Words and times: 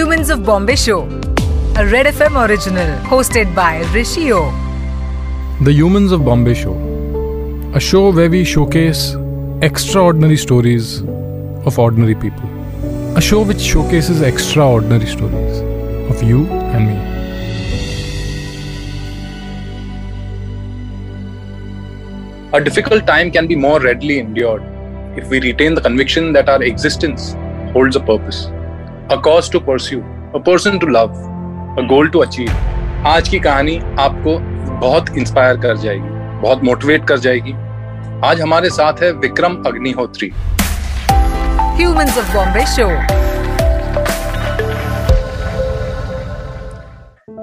Humans 0.00 0.30
of 0.30 0.46
Bombay 0.46 0.76
Show, 0.76 1.00
a 1.76 1.84
Red 1.86 2.06
FM 2.06 2.36
original 2.42 2.90
hosted 3.08 3.54
by 3.54 3.80
Rishi 3.92 4.32
O. 4.32 4.50
The 5.60 5.74
Humans 5.74 6.12
of 6.12 6.24
Bombay 6.24 6.54
Show, 6.54 6.72
a 7.74 7.80
show 7.80 8.10
where 8.10 8.30
we 8.30 8.42
showcase 8.42 9.14
extraordinary 9.60 10.38
stories 10.38 11.00
of 11.66 11.78
ordinary 11.78 12.14
people. 12.14 12.48
A 13.14 13.20
show 13.20 13.42
which 13.42 13.60
showcases 13.60 14.22
extraordinary 14.22 15.04
stories 15.04 15.58
of 16.10 16.22
you 16.22 16.46
and 16.46 16.86
me. 16.86 16.96
A 22.54 22.64
difficult 22.64 23.06
time 23.06 23.30
can 23.30 23.46
be 23.46 23.54
more 23.54 23.80
readily 23.80 24.18
endured 24.18 24.62
if 25.18 25.28
we 25.28 25.40
retain 25.40 25.74
the 25.74 25.82
conviction 25.82 26.32
that 26.32 26.48
our 26.48 26.62
existence 26.62 27.34
holds 27.74 27.96
a 27.96 28.00
purpose, 28.00 28.50
a 29.10 29.20
cause 29.20 29.48
to 29.48 29.60
pursue, 29.60 30.04
a 30.34 30.40
person 30.40 30.78
to 30.78 30.86
love, 30.86 31.14
a 31.76 31.84
goal 31.92 32.08
to 32.08 32.20
achieve. 32.22 32.52
आज 33.06 33.28
की 33.28 33.38
कहानी 33.40 33.76
आपको 33.98 34.38
बहुत 34.80 35.08
inspire 35.18 35.56
कर 35.60 35.76
जाएगी 35.76 36.08
बहुत 36.42 36.62
motivate 36.64 37.06
कर 37.08 37.18
जाएगी 37.18 37.52
आज 38.28 38.40
हमारे 38.40 38.70
साथ 38.70 39.02
है 39.02 39.10
Vikram 39.24 39.56
Agnihotri 39.66 40.30
Humans 41.80 42.18
of 42.22 42.32
Bombay 42.36 42.64
Show. 42.74 42.90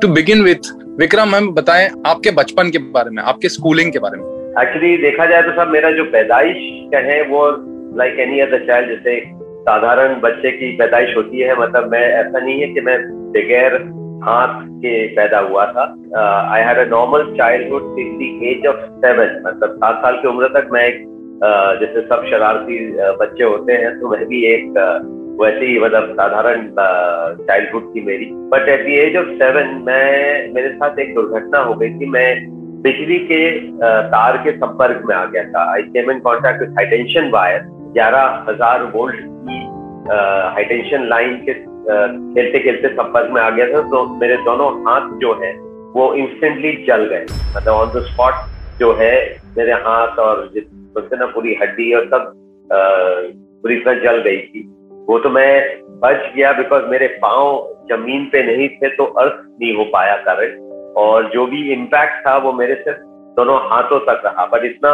To 0.02 0.08
begin 0.14 0.42
with 0.44 0.72
Vikram 1.00 1.36
हम 1.36 1.52
बताएँ 1.54 1.90
आपके 2.08 2.32
बचपन 2.42 2.70
के 2.72 2.78
बारे 2.98 3.10
में 3.10 3.24
आपके 3.24 3.50
स्कूलिंग 3.50 3.92
के 3.94 4.00
बारे 4.00 4.18
में 4.18 4.26
एक्चुअली 4.62 4.98
देखा 5.02 5.26
जाए 5.26 5.42
तो 5.42 5.62
सब 5.62 5.72
मेरा 5.72 5.92
जो 5.98 6.04
पैदाइश 6.12 6.58
कहे 6.94 7.22
वो 7.32 7.50
लाइक 7.98 8.20
एनी 8.20 8.40
अदर 8.40 8.66
चाइल्ड 8.68 8.90
जैसे 8.90 9.20
साधारण 9.68 10.20
बच्चे 10.22 10.52
की 10.52 10.72
पैदाइश 10.78 11.16
होती 11.18 11.40
है 11.40 11.56
मतलब 11.60 11.92
मैं 11.92 12.02
ऐसा 12.14 12.40
नहीं 12.40 12.60
है 12.62 12.68
कि 12.74 12.82
मैं 12.82 12.98
बगैर 13.32 13.74
हाथ 14.24 14.62
के 14.84 14.94
पैदा 15.16 15.40
हुआ 15.40 15.66
था। 15.72 15.84
I 16.54 16.62
had 16.62 16.78
a 16.78 16.86
normal 16.90 17.26
childhood 17.38 17.96
till 17.96 18.48
age 18.50 18.66
of 18.68 18.80
seven 19.06 19.36
मतलब 19.46 19.76
सात 19.76 20.02
साल 20.02 20.18
की 20.22 20.28
उम्र 20.28 20.48
तक 20.56 20.70
मैं 20.74 20.88
एक 20.88 20.98
uh, 21.42 21.80
जैसे 21.82 22.02
सब 22.08 22.26
शरारती 22.30 22.80
बच्चे 23.22 23.44
होते 23.44 23.74
हैं 23.74 24.00
तो 24.00 24.10
मैं 24.10 24.26
भी 24.26 24.44
एक 24.54 24.66
uh, 24.86 24.98
वैसे 25.42 25.66
ही 25.66 25.80
मतलब 25.80 26.14
साधारण 26.14 26.68
चाइल्डहुड 27.42 27.96
थी 27.96 28.02
मेरी। 28.06 28.30
But 28.52 28.70
at 28.70 28.86
the 28.86 28.90
age 29.00 29.18
of 29.18 29.28
seven 29.42 29.68
मैं 29.88 30.54
मेरे 30.54 30.70
साथ 30.76 31.00
एक 31.00 31.14
दुर्घटना 31.16 31.60
हो 31.60 31.74
गई 31.74 31.90
थी। 31.90 32.10
मैं 32.10 32.30
बिजली 32.82 33.18
के 33.32 33.42
तार 34.12 34.38
के 34.38 34.52
संपर्क 34.58 35.04
में 35.06 35.16
आ 35.16 35.26
गया 35.26 35.44
था। 35.44 35.72
I 35.74 35.82
came 35.96 36.12
in 36.12 36.20
contact 36.22 36.62
with 36.62 36.72
high tension 36.78 37.30
wire 37.34 37.76
ग्यारह 37.94 38.46
हज़ार 38.50 38.84
वोल्ट 38.94 39.16
की 39.20 39.58
हाईटेंशन 40.54 41.08
लाइन 41.10 41.36
के 41.46 41.54
खेलते 42.36 42.60
खेलते 42.60 42.88
संपर्क 42.90 43.32
में 43.34 43.42
आ 43.42 43.50
गया 43.50 43.68
था 43.68 43.82
तो 43.90 44.06
मेरे 44.16 44.36
दोनों 44.46 44.70
हाथ 44.82 45.10
जो 45.20 45.34
है, 45.42 45.52
वो 45.94 46.14
इंस्टेंटली 46.16 46.72
जल 46.88 47.06
गए। 47.06 47.26
मतलब 47.56 47.74
ऑन 47.74 47.90
द 47.90 48.04
स्पॉट 48.06 48.34
जो 48.80 48.94
है, 48.94 49.16
मेरे 49.58 49.74
हाथ 49.86 50.20
और 50.20 50.50
बोलते 50.56 51.18
ना, 51.18 51.26
पूरी 51.28 51.56
हड्डी 51.62 51.94
और 51.94 52.06
सब 52.08 52.32
पूरी 52.70 53.80
तरह 53.80 54.04
जल 54.04 54.22
गई 54.22 54.38
थी। 54.40 54.64
वो 55.08 55.20
तो 55.20 55.30
मैं 55.30 55.52
बच 56.00 56.32
गया 56.36 56.52
बिकॉज़ 56.54 56.86
मेरे 56.86 57.08
पाँव 57.22 57.76
ज़मीन 57.90 58.26
पे 58.32 58.44
नहीं 58.46 58.68
थे 58.72 58.90
तो 58.96 59.06
अर्थ 59.22 59.44
नहीं 59.52 59.76
हो 59.76 59.84
पाया 59.94 60.16
करंट 60.24 60.96
और 60.98 61.30
जो 61.34 61.46
भी 61.48 61.72
इम्पैक्ट 61.74 62.26
था, 62.28 62.38
वो 62.38 62.52
मेरे 62.54 62.76
सिर्फ़ 62.76 63.00
दोनों 63.38 63.58
हाथों 63.70 64.00
तक 64.02 64.22
रहा। 64.26 64.46
बट 64.46 64.66
इतना 64.66 64.92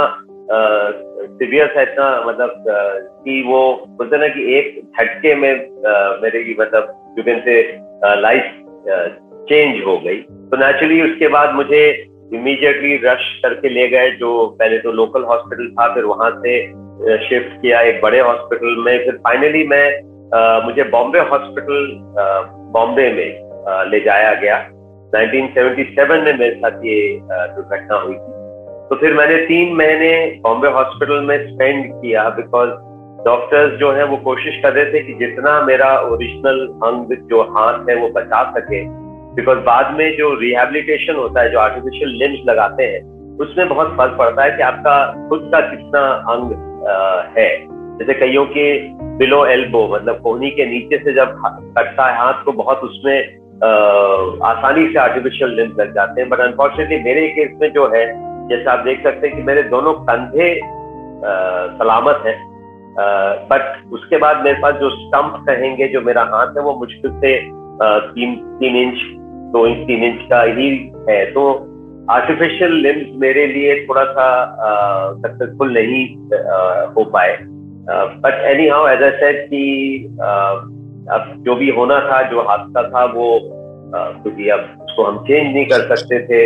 सिवियर 0.52 1.73
था 1.77 1.81
इतना 1.81 2.23
मतलब 2.27 2.63
कि 3.25 3.41
वो 3.47 3.61
बोलते 3.89 4.17
ना 4.17 4.27
कि 4.27 4.53
एक 4.58 4.81
झटके 5.00 5.35
में 5.35 5.52
मेरे 6.22 6.44
की 6.44 6.55
मतलब 6.59 7.13
यू 7.17 7.23
से 7.45 7.61
लाइफ 8.22 8.52
चेंज 9.50 9.83
हो 9.85 9.97
गई। 9.97 10.16
तो 10.16 10.58
नेचुरली 10.58 11.02
उसके 11.02 11.27
बाद 11.27 11.53
मुझे 11.55 11.83
इमीडिएटली 12.34 12.95
रश 13.03 13.40
करके 13.44 13.69
ले 13.69 13.88
गए 13.88 14.12
जो 14.12 14.45
पहले 14.59 14.78
तो 14.79 14.91
लोकल 14.91 15.23
हॉस्पिटल 15.23 15.69
था 15.69 15.94
फिर 15.94 16.03
वहाँ 16.03 16.29
से 16.46 16.62
शिफ्ट 17.28 17.62
किया 17.62 17.81
एक 17.81 18.01
बड़े 18.01 18.19
हॉस्पिटल 18.19 18.84
में। 18.85 18.97
फिर 19.06 19.16
फाइनली 19.17 19.67
मैं 19.67 19.85
आ, 20.38 20.59
मुझे 20.59 20.84
बॉम्बे 20.84 21.19
हॉस्पिटल 21.19 21.88
बॉम्बे 22.73 23.09
में 23.13 23.29
आ, 23.67 23.84
ले 23.84 24.00
जाया 24.00 24.34
गया। 24.34 24.57
1977 25.13 26.23
में 26.23 26.38
मेरे 26.38 26.56
साथ 26.56 26.85
ये 26.85 27.19
दुर्घटना 27.23 27.97
हुई 27.97 28.16
थी। 28.16 28.42
तो 28.83 28.95
फिर 28.95 29.13
मैंने 29.13 29.35
तीन 29.45 29.75
महीने 29.75 30.39
बॉम्बे 30.44 30.67
हॉस्पिटल 30.67 31.19
में 31.19 31.38
स्पेंड 31.47 31.85
किया 31.94 32.29
बिकॉज़ 32.29 32.69
डॉक्टर्स 33.25 33.79
जो 33.79 33.91
है 33.91 34.05
वो 34.05 34.17
कोशिश 34.17 34.59
कर 34.63 34.73
रहे 34.73 34.85
थे 34.85 34.99
कि 34.99 35.13
जितना 35.13 35.61
मेरा 35.61 35.89
ओरिजिनल 35.99 36.59
अंग 36.83 37.13
जो 37.29 37.41
हाथ 37.41 37.89
है 37.89 37.95
वो 37.95 38.09
बचा 38.09 38.43
सके। 38.51 38.81
बिकॉज़ 39.35 39.59
बाद 39.59 39.93
में 39.97 40.17
जो 40.17 40.33
रिहेबिलिटेशन 40.39 41.16
होता 41.16 41.41
है, 41.41 41.49
जो 41.49 41.59
आर्टिफिशियल 41.59 42.09
लिम्स 42.09 42.39
लगाते 42.45 42.83
हैं, 42.83 43.01
उसमें 43.38 43.69
बहुत 43.69 43.95
फ़र्क 43.97 44.17
पड़ता 44.17 44.43
है 44.43 44.51
कि 44.51 44.63
आपका 44.63 44.95
खुद 45.29 45.49
का 45.53 45.61
कितना 45.61 46.01
अंग 46.33 46.51
है। 47.38 47.47
जैसे 47.97 48.13
कईयों 48.19 48.45
के 48.45 48.67
बिलो 49.17 49.45
एल्बो 49.45 49.88
मतलब 49.93 50.19
कोहनी 50.22 50.49
के 50.49 50.66
नीचे 50.66 50.97
से 50.97 51.13
जब 51.13 51.41
कटता 51.77 52.05
है 52.05 52.17
हाथ 52.17 52.43
को 52.45 52.51
बहुत 52.51 52.77
उसमें 52.79 53.17
आसानी 54.43 54.88
से 54.88 54.99
आर्टिफिशियल 54.99 55.51
लिम्स 55.51 55.79
लग 55.79 55.95
जाते 55.95 56.22
हैं। 56.22 56.29
बट 56.29 56.39
अनफॉर्चुनेटली 56.39 56.99
मेरे 57.03 57.27
केस 57.29 57.57
में 57.61 57.72
जो 57.72 57.88
है 57.95 58.32
जैसे 58.49 58.69
आप 58.69 58.79
देख 58.79 59.03
सकते 59.03 59.27
हैं 59.27 59.35
कि 59.35 59.43
मेरे 59.43 59.63
दोनों 59.69 59.93
कंधे 60.03 60.53
सलामत 61.77 62.23
हैं। 62.25 62.37
बट 63.49 63.93
उसके 63.93 64.17
बाद 64.17 64.43
मेरे 64.43 64.61
पास 64.61 64.73
जो 64.75 64.89
स्टंप 64.89 65.43
कहेंगे, 65.47 65.87
जो 65.87 66.01
मेरा 66.01 66.23
हाथ 66.33 66.57
है, 66.57 66.63
वो 66.63 66.73
मुश्किल 66.79 67.11
से 67.21 67.37
तीन 68.13 68.35
तीन 68.59 68.75
इंच, 68.77 68.99
दो 69.53 69.65
इंच, 69.67 69.87
तीन 69.87 70.03
इंच 70.03 70.19
का 70.29 70.41
ही 70.41 70.69
है। 71.09 71.25
तो 71.31 71.45
आर्टिफिशियल 72.11 72.71
लिम्स 72.77 73.07
मेरे 73.17 73.45
लिए 73.47 73.75
थोड़ा 73.85 74.03
सा 74.03 74.27
सक्सेसफुल 75.17 75.73
नहीं 75.73 76.05
हो 76.95 77.03
पाए। 77.13 77.37
But 78.23 78.43
anyhow 78.67 78.87
as 78.87 79.03
I 79.03 79.11
said 79.19 79.45
कि 79.47 79.63
अब 81.11 81.33
जो 81.45 81.55
भी 81.55 81.69
होना 81.69 81.99
था, 81.99 82.21
जो 82.21 82.41
हादसा 82.41 82.83
था, 82.89 83.05
वो 83.05 83.27
क्योंकि 83.95 84.49
अब 84.49 84.59
उसको 84.81 85.03
हम 85.03 85.17
चेंज 85.25 85.53
नहीं 85.53 85.65
कर 85.65 85.95
सकते 85.95 86.19
थे। 86.27 86.45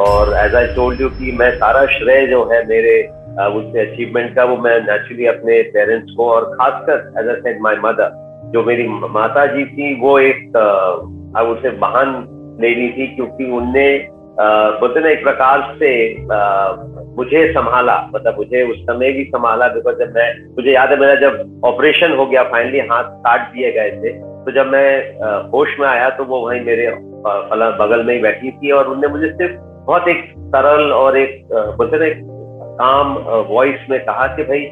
और 0.00 0.32
एज 0.36 0.54
आई 0.54 0.66
टोल्ड 0.74 1.00
यू 1.00 1.08
कि 1.10 1.32
मैं 1.38 1.50
सारा 1.56 1.84
श्रेय 1.94 2.26
जो 2.26 2.44
है 2.52 2.66
मेरे 2.66 3.00
उससे 3.30 3.80
अचीवमेंट 3.80 4.34
का 4.36 4.44
वो 4.44 4.56
मैं 4.56 4.78
नेचुरली 4.80 5.26
अपने 5.26 5.60
पेरेंट्स 5.72 6.14
को 6.16 6.30
और 6.30 6.44
खासकर 6.54 7.20
as 7.20 7.28
I 7.28 7.40
said 7.40 7.60
my 7.62 7.76
mother 7.84 8.18
जो 8.52 8.62
मेरी 8.64 8.86
माता 8.88 9.44
जी 9.46 9.64
थी, 9.64 9.94
वो 10.00 10.18
एक 10.18 10.56
अब 11.36 11.48
उसे 11.48 11.70
महान 11.78 12.08
लेनी 12.60 12.88
थी 12.88 13.06
क्योंकि 13.16 13.50
उनने 13.50 13.86
बोलते 14.40 15.00
ना, 15.00 15.08
एक 15.08 15.22
प्रकार 15.22 15.76
से 15.78 15.90
मुझे 17.16 17.46
संभाला। 17.52 17.96
मतलब 18.14 18.36
मुझे 18.36 18.62
उस 18.70 18.82
समय 18.82 19.12
भी 19.12 19.24
संभाला 19.24 19.68
बिकॉज़ 19.68 19.96
जब 19.98 20.14
मैं, 20.14 20.28
मुझे 20.56 20.72
याद 20.72 20.90
है 20.90 20.98
मेरा 21.00 21.14
जब 21.20 21.60
ऑपरेशन 21.64 22.16
हो 22.16 22.26
गया 22.26 22.42
फाइनली 22.50 22.78
हाथ 22.90 23.04
काट 23.26 23.52
दिए 23.52 23.72
गए 23.72 23.90
थे। 24.02 24.12
तो 24.40 24.52
जब 24.52 24.66
मैं 24.66 25.50
होश 25.50 25.76
में 25.80 25.86
आया 25.88 26.08
तो 26.10 26.24
वो 26.24 26.40
वहीं 26.40 26.60
मेरे 26.64 26.90
बगल 27.78 28.04
में 28.04 28.14
ही 28.14 28.20
बैठी 28.20 28.50
थी 28.50 28.70
और 28.70 28.88
उनने 28.88 29.08
मुझे 29.08 29.30
सिर्फ़ 29.30 29.54
बहुत 29.86 30.08
एक 30.08 30.24
सरल 30.38 30.92
और 30.92 31.16
एक 31.16 31.48
बोलते 31.52 31.98
ना, 31.98 32.04
एक 32.04 32.20
काम 32.80 33.14
वॉइस 33.48 33.86
में 33.90 33.98
कहा 34.04 34.26
कि 34.26 34.42
भाई 34.42 34.68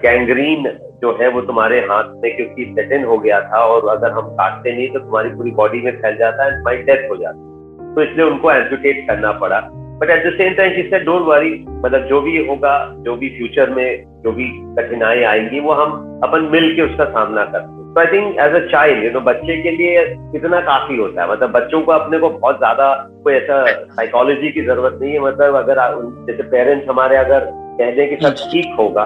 गैंग्रीन 0.00 0.68
जो 1.02 1.16
है 1.20 1.28
वो 1.28 1.40
तुम्हारे 1.40 1.78
हाथ 1.80 2.12
में 2.14 2.34
क्योंकि 2.36 2.64
सेटन 2.70 3.04
हो 3.04 3.18
गया 3.18 3.40
था 3.40 3.64
और 3.64 3.88
अगर 3.88 4.12
हम 4.12 4.28
काटते 4.32 4.72
नहीं 4.72 4.88
तो 4.88 4.98
तुम्हारी 4.98 5.30
पूरी 5.30 5.50
बॉडी 5.50 5.80
में 5.80 5.92
फैल 5.92 6.16
जाता 6.16 6.44
है 6.44 6.50
तुम्हारी 6.50 6.82
डेथ 6.82 7.08
हो 7.10 7.16
जाती 7.16 7.94
तो 7.94 8.02
इसलिए 8.02 8.26
उनको 8.26 8.52
एजुकेट 8.52 9.06
करना 9.08 9.32
पड़ा। 9.32 9.60
But 10.00 10.10
at 10.10 10.26
the 10.26 10.30
same 10.36 10.54
time 10.54 10.82
said 10.90 11.04
don't 11.06 11.26
worry 11.26 11.52
मतलब 11.68 12.06
जो 12.06 12.20
भी 12.20 12.36
होगा, 12.46 12.74
जो 12.98 13.16
भी 13.16 13.28
फ्यूचर 13.28 13.70
में, 13.70 14.04
जो 14.24 14.32
भी 14.32 14.50
कठिनाई 14.76 15.22
आएँगी, 15.22 15.60
वो 15.60 15.72
हम 15.72 16.20
अपन 16.24 16.48
मिल 16.52 16.74
के 16.76 16.82
उसका 16.82 17.04
सामना 17.04 17.44
करते 17.44 17.82
तो 17.94 18.00
I 18.00 18.06
think 18.06 18.38
as 18.40 18.54
a 18.54 18.66
child 18.68 19.04
you 19.04 19.10
know 19.10 19.20
बच्चे 19.22 19.56
के 19.62 19.70
लिए 19.72 20.04
कितना 20.32 20.60
काफ़ी 20.62 20.96
होता 20.96 21.22
है। 21.22 21.30
मतलब 21.30 21.50
बच्चों 21.52 21.80
को 21.80 21.92
अपने 21.92 22.18
को 22.18 22.28
बहुत 22.30 22.56
ज़्यादा 22.58 22.92
कोई 23.24 23.34
ऐसा 23.34 23.64
साइकोलॉजी 23.90 24.50
की 24.52 24.62
ज़रूरत 24.62 24.98
नहीं 25.02 25.12
है। 25.12 25.20
मतलब 25.20 25.54
अगर 25.56 25.80
जैसे 26.26 26.42
पेरेंट्स 26.50 26.88
हमारे 26.88 27.16
अगर 27.16 27.46
कह 27.78 27.90
दें 27.90 28.08
कि 28.08 28.16
सब 28.24 28.34
ठीक 28.50 28.74
होगा 28.78 29.04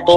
तो 0.00 0.16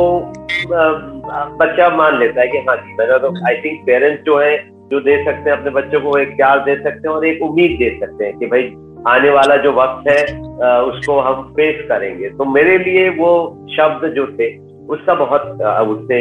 बच्चा 1.59 1.89
मान 1.95 2.17
लेता 2.19 2.41
है 2.41 2.47
कि 2.47 2.57
हाँ 2.69 2.75
जी 2.77 2.95
मेरा 2.99 3.17
तो 3.17 3.33
आई 3.47 3.61
थिंक 3.61 3.85
पेरेंट्स 3.85 4.23
जो 4.25 4.37
है 4.39 4.55
जो 4.91 4.99
दे 5.01 5.15
सकते 5.25 5.49
हैं 5.49 5.57
अपने 5.57 5.71
बच्चों 5.71 6.01
को 6.01 6.17
एक 6.19 6.35
प्यार 6.37 6.59
दे 6.65 6.75
सकते 6.75 7.07
हैं 7.07 7.15
और 7.15 7.25
एक 7.25 7.41
उम्मीद 7.43 7.77
दे 7.79 7.89
सकते 7.99 8.25
हैं 8.25 8.37
कि 8.39 8.45
भाई 8.47 8.73
आने 9.07 9.29
वाला 9.29 9.55
जो 9.63 9.71
वक्त 9.73 10.07
है 10.09 10.21
उसको 10.83 11.19
हम 11.21 11.43
फेस 11.53 11.85
करेंगे। 11.89 12.29
तो 12.29 12.45
मेरे 12.51 12.77
लिए 12.79 13.09
वो 13.17 13.31
शब्द 13.71 14.07
जो 14.15 14.25
थे 14.39 14.49
उसका 14.93 15.13
बहुत 15.15 15.41
उससे 15.91 16.19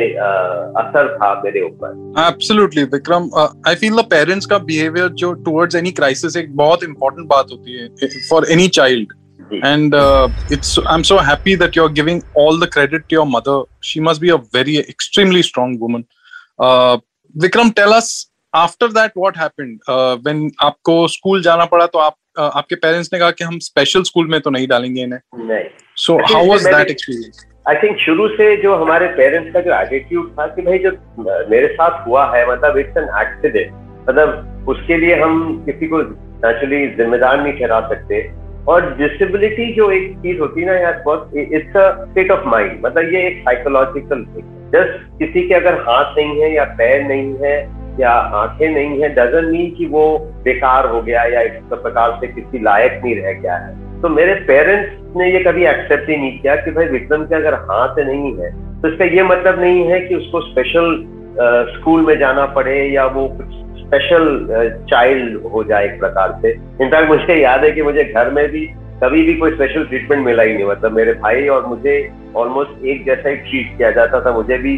असर 0.81 1.15
था 1.17 1.33
मेरे 1.45 1.61
ऊपर। 1.63 2.23
Absolutely 2.27 2.85
Vikram 2.95 3.29
I 3.69 3.75
feel 3.75 3.97
the 3.97 4.05
parents 4.11 4.47
का 4.47 4.59
बिहेवियर 4.71 5.09
जो 5.23 5.33
टुवर्ड्स 5.49 5.75
एनी 5.77 5.93
क्राइसिस 5.93 6.37
एक 6.37 6.57
बहुत 6.57 6.85
इंपॉर्टेंट 6.85 7.29
बात 7.29 7.53
होती 7.53 7.79
है 7.79 8.09
for 8.31 8.47
any 8.53 8.69
child 8.81 9.13
and 9.69 9.95
uh, 9.95 10.29
it's 10.55 10.69
i'm 10.91 11.03
so 11.09 11.17
happy 11.25 11.55
that 11.63 11.77
you're 11.79 11.93
giving 11.97 12.21
all 12.43 12.57
the 12.61 12.69
credit 12.77 13.03
to 13.09 13.17
your 13.17 13.25
mother. 13.33 13.57
She 13.89 14.01
must 14.07 14.23
be 14.23 14.31
a 14.37 14.39
very 14.57 14.77
extremely 14.93 15.43
strong 15.49 15.75
woman. 15.83 16.07
uh, 16.59 16.97
vikram 17.35 17.75
tell 17.81 17.93
us 17.99 18.09
after 18.55 18.89
that 18.93 19.13
what 19.19 19.39
happened 19.39 19.79
when 20.25 20.51
आपको 20.63 20.97
school 21.09 21.43
जाना 21.43 21.65
पड़ा 21.65 21.87
तो 21.87 21.99
आप 21.99 22.17
uh, 22.41 22.51
आपके 22.57 22.75
parents 22.75 23.11
ने 23.13 23.19
कहा 23.19 23.31
कि 23.31 23.45
हम 23.45 23.59
स्पेशल 23.59 24.03
स्कूल 24.03 24.29
में 24.31 24.41
तो 24.41 24.51
नहीं 24.51 24.69
डालेंगे 24.69 25.03
इन्हें। 25.03 25.21
नहीं। 25.49 25.65
So 25.97 26.17
how 26.33 26.47
was 26.47 26.67
that 26.67 26.91
experience 26.91 27.45
I 27.67 27.75
think 27.75 27.99
शुरू 27.99 28.27
से 28.29 28.57
जो 28.57 28.75
हमारे 28.75 29.07
पेरेंट्स 29.09 29.53
का 29.53 29.61
जो 29.61 29.73
एटीट्यूड 29.75 30.31
था 30.31 30.47
कि 30.47 30.63
भाई 30.63 30.79
जो 30.79 30.91
मेरे 31.51 31.67
साथ 31.67 32.07
हुआ 32.07 32.25
है 32.37 32.47
मतलब 32.49 32.77
इट्स 32.79 32.97
एन 32.97 33.05
एक्सीडेंट 33.21 33.73
मतलब 34.09 34.67
उसके 34.69 34.97
लिए 34.97 35.15
हम 35.21 35.63
किसी 35.67 35.87
को 35.87 36.01
नेचुरली 36.45 36.87
जिम्मेदार 36.89 37.43
नहीं 37.43 37.53
ठहरा 37.53 37.81
सकते। 37.89 38.21
और 38.69 38.91
डिसेबिलिटी 38.97 39.73
जो 39.75 39.91
एक 39.91 40.13
चीज़ 40.19 40.39
होती 40.41 40.61
है 40.61 40.67
ना 40.67 40.75
यार, 40.75 41.03
बहुत 41.07 41.31
it's 41.37 41.77
a 41.77 42.05
state 42.05 42.31
of 42.31 42.45
mind 42.49 42.81
मतलब 42.87 43.13
ये 43.13 43.27
एक 43.27 43.41
साइकोलॉजिकल 43.41 44.25
थिंग 44.25 44.53
जस्ट 44.75 45.19
किसी 45.19 45.49
के 45.49 45.55
अगर 45.55 45.81
हाथ 45.81 46.17
नहीं 46.19 46.41
है 46.43 46.53
या 46.55 46.65
पैर 46.79 47.03
नहीं 47.09 47.35
है 47.43 47.57
या 48.01 48.11
आँखें 48.11 48.69
नहीं 48.69 49.01
है 49.03 49.09
डजन 49.15 49.51
मीन 49.51 49.71
कि 49.71 49.87
वो 49.87 50.07
बेकार 50.45 50.89
हो 50.89 51.03
गया 51.03 51.25
या 51.25 51.41
इस 51.41 51.61
प्रकार 51.73 52.19
से 52.21 52.27
किसी 52.27 52.63
लायक 52.63 53.01
नहीं 53.05 53.17
रह 53.17 53.33
गया 53.33 53.57
है। 53.57 53.84
तो 54.05 54.09
मेरे 54.09 54.35
पेरेंट्स 54.35 55.17
ने 55.17 55.31
ये 55.33 55.39
कभी 55.41 55.65
एक्सेप्ट 55.67 56.09
ही 56.11 56.17
नहीं 56.17 56.39
किया 56.39 56.55
कि 56.57 56.71
भाई 56.71 56.87
विक्रम 56.87 57.23
के 57.25 57.35
अगर 57.35 57.55
हाथ 57.69 57.99
नहीं 57.99 58.33
है 58.39 58.51
तो 58.81 58.89
इसका 58.89 59.05
ये 59.05 59.23
मतलब 59.23 59.61
नहीं 59.61 59.85
है 59.85 60.01
कि 60.01 60.15
उसको 60.15 60.41
स्पेशल 60.41 61.05
स्कूल 61.71 62.07
में 62.07 62.19
जाना 62.19 62.45
पड़े 62.47 62.75
या 62.89 63.05
वो 63.07 63.27
कुछ 63.29 63.55
स्पेशल 63.79 64.27
चाइल्ड 64.91 65.43
हो 65.53 65.65
जाए 65.65 65.85
एक 65.85 65.99
प्रकार 66.01 66.39
से। 66.43 66.53
इनफैक्ट 66.53 67.09
मुझे 67.09 67.35
याद 67.35 67.65
है 67.65 67.71
कि 67.71 67.83
मुझे 67.83 68.05
घर 68.05 68.31
में 68.31 68.49
भी 68.49 68.67
कभी 69.03 69.23
भी 69.23 69.35
कोई 69.35 69.51
स्पेशल 69.51 69.85
ट्रीटमेंट 69.85 70.25
मिला 70.27 70.43
ही 70.43 70.55
नहीं 70.55 70.67
मतलब 70.67 70.93
मेरे 70.93 71.13
भाई 71.13 71.49
और 71.49 71.67
मुझे 71.67 71.97
ऑलमोस्ट 72.37 72.85
एक 72.85 73.05
जैसा 73.07 73.29
ही 73.29 73.37
ट्रीट 73.37 73.77
किया 73.79 73.91
जाता 73.91 74.21
था, 74.21 74.33
मुझे 74.33 74.59
भी 74.59 74.77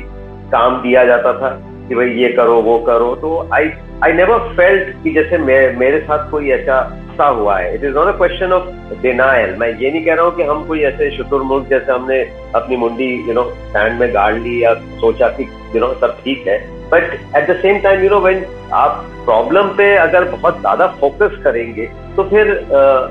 काम 0.52 0.82
दिया 0.82 1.04
जाता 1.04 1.32
था। 1.32 1.50
कि 1.88 1.94
भाई 1.94 2.10
ये 2.12 2.28
करो 2.32 2.60
वो 2.62 2.78
करो। 2.86 3.14
तो 3.16 3.48
आई 3.54 3.70
आई 4.04 4.12
नेवर 4.12 4.38
फेल्ट 4.56 4.94
कि 5.02 5.10
जैसे 5.12 5.38
मे, 5.38 5.58
मेरे 5.76 6.00
साथ 6.00 6.30
कोई 6.30 6.50
ऐसा 6.52 6.80
सा 7.16 7.26
हुआ 7.26 7.56
है। 7.58 7.74
It 7.74 7.84
is 7.84 7.94
not 7.94 8.06
a 8.06 8.16
question 8.16 8.52
of 8.52 8.94
denial 9.02 9.54
मैं 9.58 9.68
ये 9.68 9.90
नहीं 9.90 10.04
कह 10.04 10.14
रहा 10.14 10.24
हूँ 10.24 10.34
कि 10.36 10.42
हम 10.44 10.64
कोई 10.66 10.80
ऐसे 10.84 11.10
शुतुरमुर्ग 11.16 11.68
जैसे 11.68 11.92
हमने 11.92 12.20
अपनी 12.54 12.76
मुंडी 12.76 13.12
यू 13.28 13.34
नो 13.34 13.44
स्टैंड 13.60 14.00
में 14.00 14.14
गाड़ 14.14 14.34
ली 14.34 14.62
या 14.62 14.74
सोचा 15.00 15.28
कि 15.38 15.48
यू 15.74 15.80
नो 15.80 15.92
सब 16.00 16.18
ठीक 16.24 16.46
है। 16.48 16.58
But 16.90 17.14
at 17.36 17.50
the 17.50 17.56
same 17.62 17.78
time 17.82 18.02
you 18.04 18.10
know 18.10 18.18
when 18.20 18.44
आप 18.74 19.04
प्रॉब्लम 19.24 19.68
पे 19.76 19.94
अगर 19.96 20.24
बहुत 20.30 20.60
ज़्यादा 20.60 20.86
फोकस 21.00 21.38
करेंगे 21.44 21.86
तो 22.16 22.24
फिर 22.30 22.52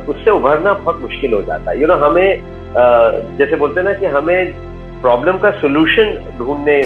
उससे 0.09 0.31
उभरना 0.31 0.73
बहुत 0.73 1.01
मुश्किल 1.01 1.33
हो 1.33 1.41
जाता 1.41 1.71
है। 1.71 1.81
यू 1.81 1.87
नो 1.87 1.95
हमें 2.05 2.41
जैसे 3.37 3.55
बोलते 3.55 3.79
हैं 3.79 3.87
ना 3.87 3.93
कि 3.93 4.05
हमें 4.15 4.53
प्रॉब्लम 5.01 5.37
का 5.37 5.51
सोल्यूशन 5.59 6.15
ढूँढने 6.39 6.81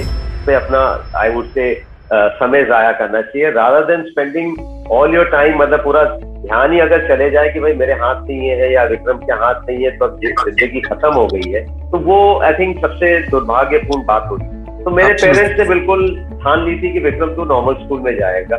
पे 0.45 0.53
अपना 0.56 0.81
आई 1.19 1.30
वुड 1.30 1.45
से 1.53 1.74
समय 2.12 2.63
जाया 2.65 2.91
करना 3.00 3.21
चाहिए। 3.21 3.50
Rather 3.51 3.86
than 3.86 4.03
spending 4.03 4.89
all 4.91 5.15
your 5.15 5.30
time 5.31 5.57
मतलब 5.57 5.83
पूरा 5.83 6.03
ध्यान 6.41 6.71
ही 6.74 6.80
अगर 6.80 7.07
चले 7.07 7.30
जाए 7.31 7.50
कि 7.50 7.59
भाई 7.59 7.74
मेरे 7.75 7.94
हाथ 7.95 8.21
नहीं 8.21 8.50
है 8.50 8.71
या 8.74 8.83
विक्रम 8.91 9.18
के 9.19 9.33
हाथ 9.36 9.69
नहीं 9.69 9.83
है 9.83 9.91
तो 9.97 10.06
अब 10.06 10.19
ज़िंदगी 10.19 10.81
खत्म 10.81 11.13
हो 11.13 11.25
गई 11.27 11.51
है 11.51 11.63
तो 11.91 11.97
वो 12.06 12.18
आई 12.39 12.53
थिंक 12.53 12.80
सबसे 12.81 13.18
दुर्भाग्यपूर्ण 13.30 14.06
बात 14.06 14.27
होती 14.30 14.45
है। 14.45 14.83
तो 14.83 14.91
मेरे 14.91 15.13
पेरेंट्स 15.13 15.59
ने 15.59 15.65
बिल्कुल 15.69 16.07
ठान 16.44 16.65
ली 16.65 16.75
थी 16.81 16.94
कि 16.94 17.00
विक्रम 17.00 17.36
तू 17.36 17.45
नॉर्मल 17.45 17.74
स्कूल 17.83 18.00
में 18.00 18.15
जाएगा। 18.18 18.57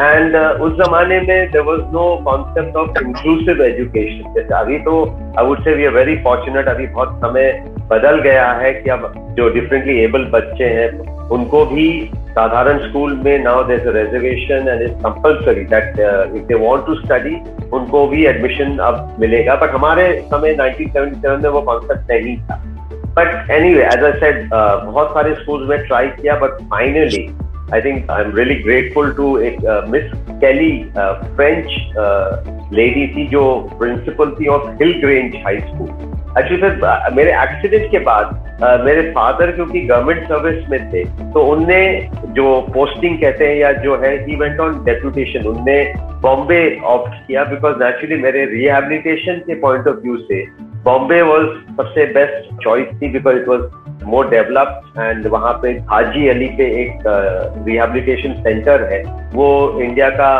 एंड 0.00 0.34
uh, 0.36 0.60
उस 0.60 0.72
जमाने 0.76 1.20
में 1.20 1.50
there 1.50 1.60
was 1.62 1.80
no 1.92 2.04
concept 2.24 2.76
of 2.76 2.98
inclusive 3.00 3.62
education 3.64 4.32
जैसे 4.34 4.54
अभी 4.54 4.78
तो 4.78 4.94
I 5.38 5.46
would 5.46 5.62
say 5.64 5.74
we 5.74 5.84
are 5.84 5.92
very 5.92 6.16
fortunate 6.22 6.68
अभी 6.68 6.86
बहुत 6.86 7.18
समय 7.18 7.50
बदल 7.90 8.18
गया 8.20 8.50
है 8.52 8.72
कि 8.74 8.90
अब 8.90 9.12
जो 9.36 9.48
डिफरेंटली 9.54 9.98
एबल 10.04 10.24
बच्चे 10.32 10.68
हैं 10.78 10.88
उनको 11.28 11.64
भी 11.66 11.86
साधारण 12.30 12.78
स्कूल 12.88 13.12
में 13.24 13.38
now 13.38 13.62
there 13.64 13.88
reservation 13.96 14.68
and 14.68 14.82
is 14.82 14.92
compulsory 15.04 15.64
that 15.74 15.98
if 16.36 16.42
they 16.42 16.54
want 16.64 16.86
to 16.86 16.94
study 16.94 17.36
उनको 17.72 18.06
भी 18.06 18.26
एडमिशन 18.26 18.76
अब 18.78 19.16
मिलेगा. 19.20 19.54
बट 19.54 19.70
हमारे 19.70 20.10
समय 20.32 20.56
1977 20.56 21.42
में 21.42 21.48
वो 21.50 21.60
कॉन्सेप्ट 21.60 22.10
नहीं 22.10 22.36
था. 22.38 22.60
But 23.16 23.50
anyway 23.74 23.84
as 23.84 24.04
I 24.04 24.12
said 24.20 24.48
बहुत 24.52 25.14
सारे 25.14 25.34
स्कूल 25.34 25.66
में 25.68 25.78
ट्राई 25.86 26.08
किया 26.20 26.36
but 26.36 26.60
finally 26.70 27.26
I 27.72 27.80
think 27.80 28.10
I'm 28.10 28.32
really 28.32 28.62
grateful 28.62 29.14
to 29.14 29.26
एक 29.42 29.56
मिस 29.90 30.10
कैली 30.40 30.72
फ्रेंच 31.36 31.66
लेडी 32.74 33.06
थी 33.14 33.26
जो 33.28 33.44
प्रिंसिपल 33.78 34.34
थी 34.40 34.46
of 34.54 34.68
Hill 34.82 34.92
Grange 35.00 35.36
High 35.44 35.60
School 35.60 35.88
actually 36.38 36.60
sir 36.60 37.14
मेरे 37.14 37.32
एक्सीडेंट 37.42 37.90
के 37.90 37.98
बाद 38.08 38.26
uh, 38.62 38.84
मेरे 38.84 39.02
फादर 39.10 39.50
क्योंकि 39.52 39.80
गवर्नमेंट 39.80 40.28
सर्विस 40.28 40.68
में 40.70 40.92
थे 40.92 41.04
तो 41.32 41.44
उनने 41.52 41.80
जो 42.36 42.60
पोस्टिंग 42.74 43.18
कहते 43.20 43.48
हैं 43.48 43.56
या 43.56 43.72
जो 43.84 43.96
है 44.02 44.12
ही 44.26 44.36
वेंट 44.36 44.60
ऑन 44.60 44.82
डेप्यूटेशन 44.84 45.46
उनने 45.48 45.78
बॉम्बे 46.22 46.60
ऑप्ट 46.96 47.14
किया 47.26 47.44
बिकॉज़ 47.44 47.76
नेचुरली 47.82 48.20
मेरे 48.22 48.44
रिहेबिलिटेशन 48.52 49.38
के 49.46 49.60
पॉइंट 49.60 49.88
ऑफ़ 49.88 49.96
व्यू 50.04 50.16
से 50.28 50.44
बॉम्बे 50.84 51.22
वॉज़ 51.22 51.46
सबसे 51.76 52.06
बेस्ट 52.14 52.54
चॉइस 52.64 53.00
थी 53.02 53.12
because 53.12 53.36
it 53.36 53.48
was 53.48 53.62
more 54.06 54.28
developed 54.30 55.00
and 55.00 55.26
वहाँ 55.26 55.52
पे 55.62 55.70
हाजी 55.90 56.28
अली 56.28 56.48
पे 56.58 56.64
एक 56.82 57.02
रिहेबिलिटेशन 57.66 58.34
सेंटर 58.42 58.82
है। 58.92 59.02
वो 59.34 59.48
इंडिया 59.80 60.10
का 60.10 60.34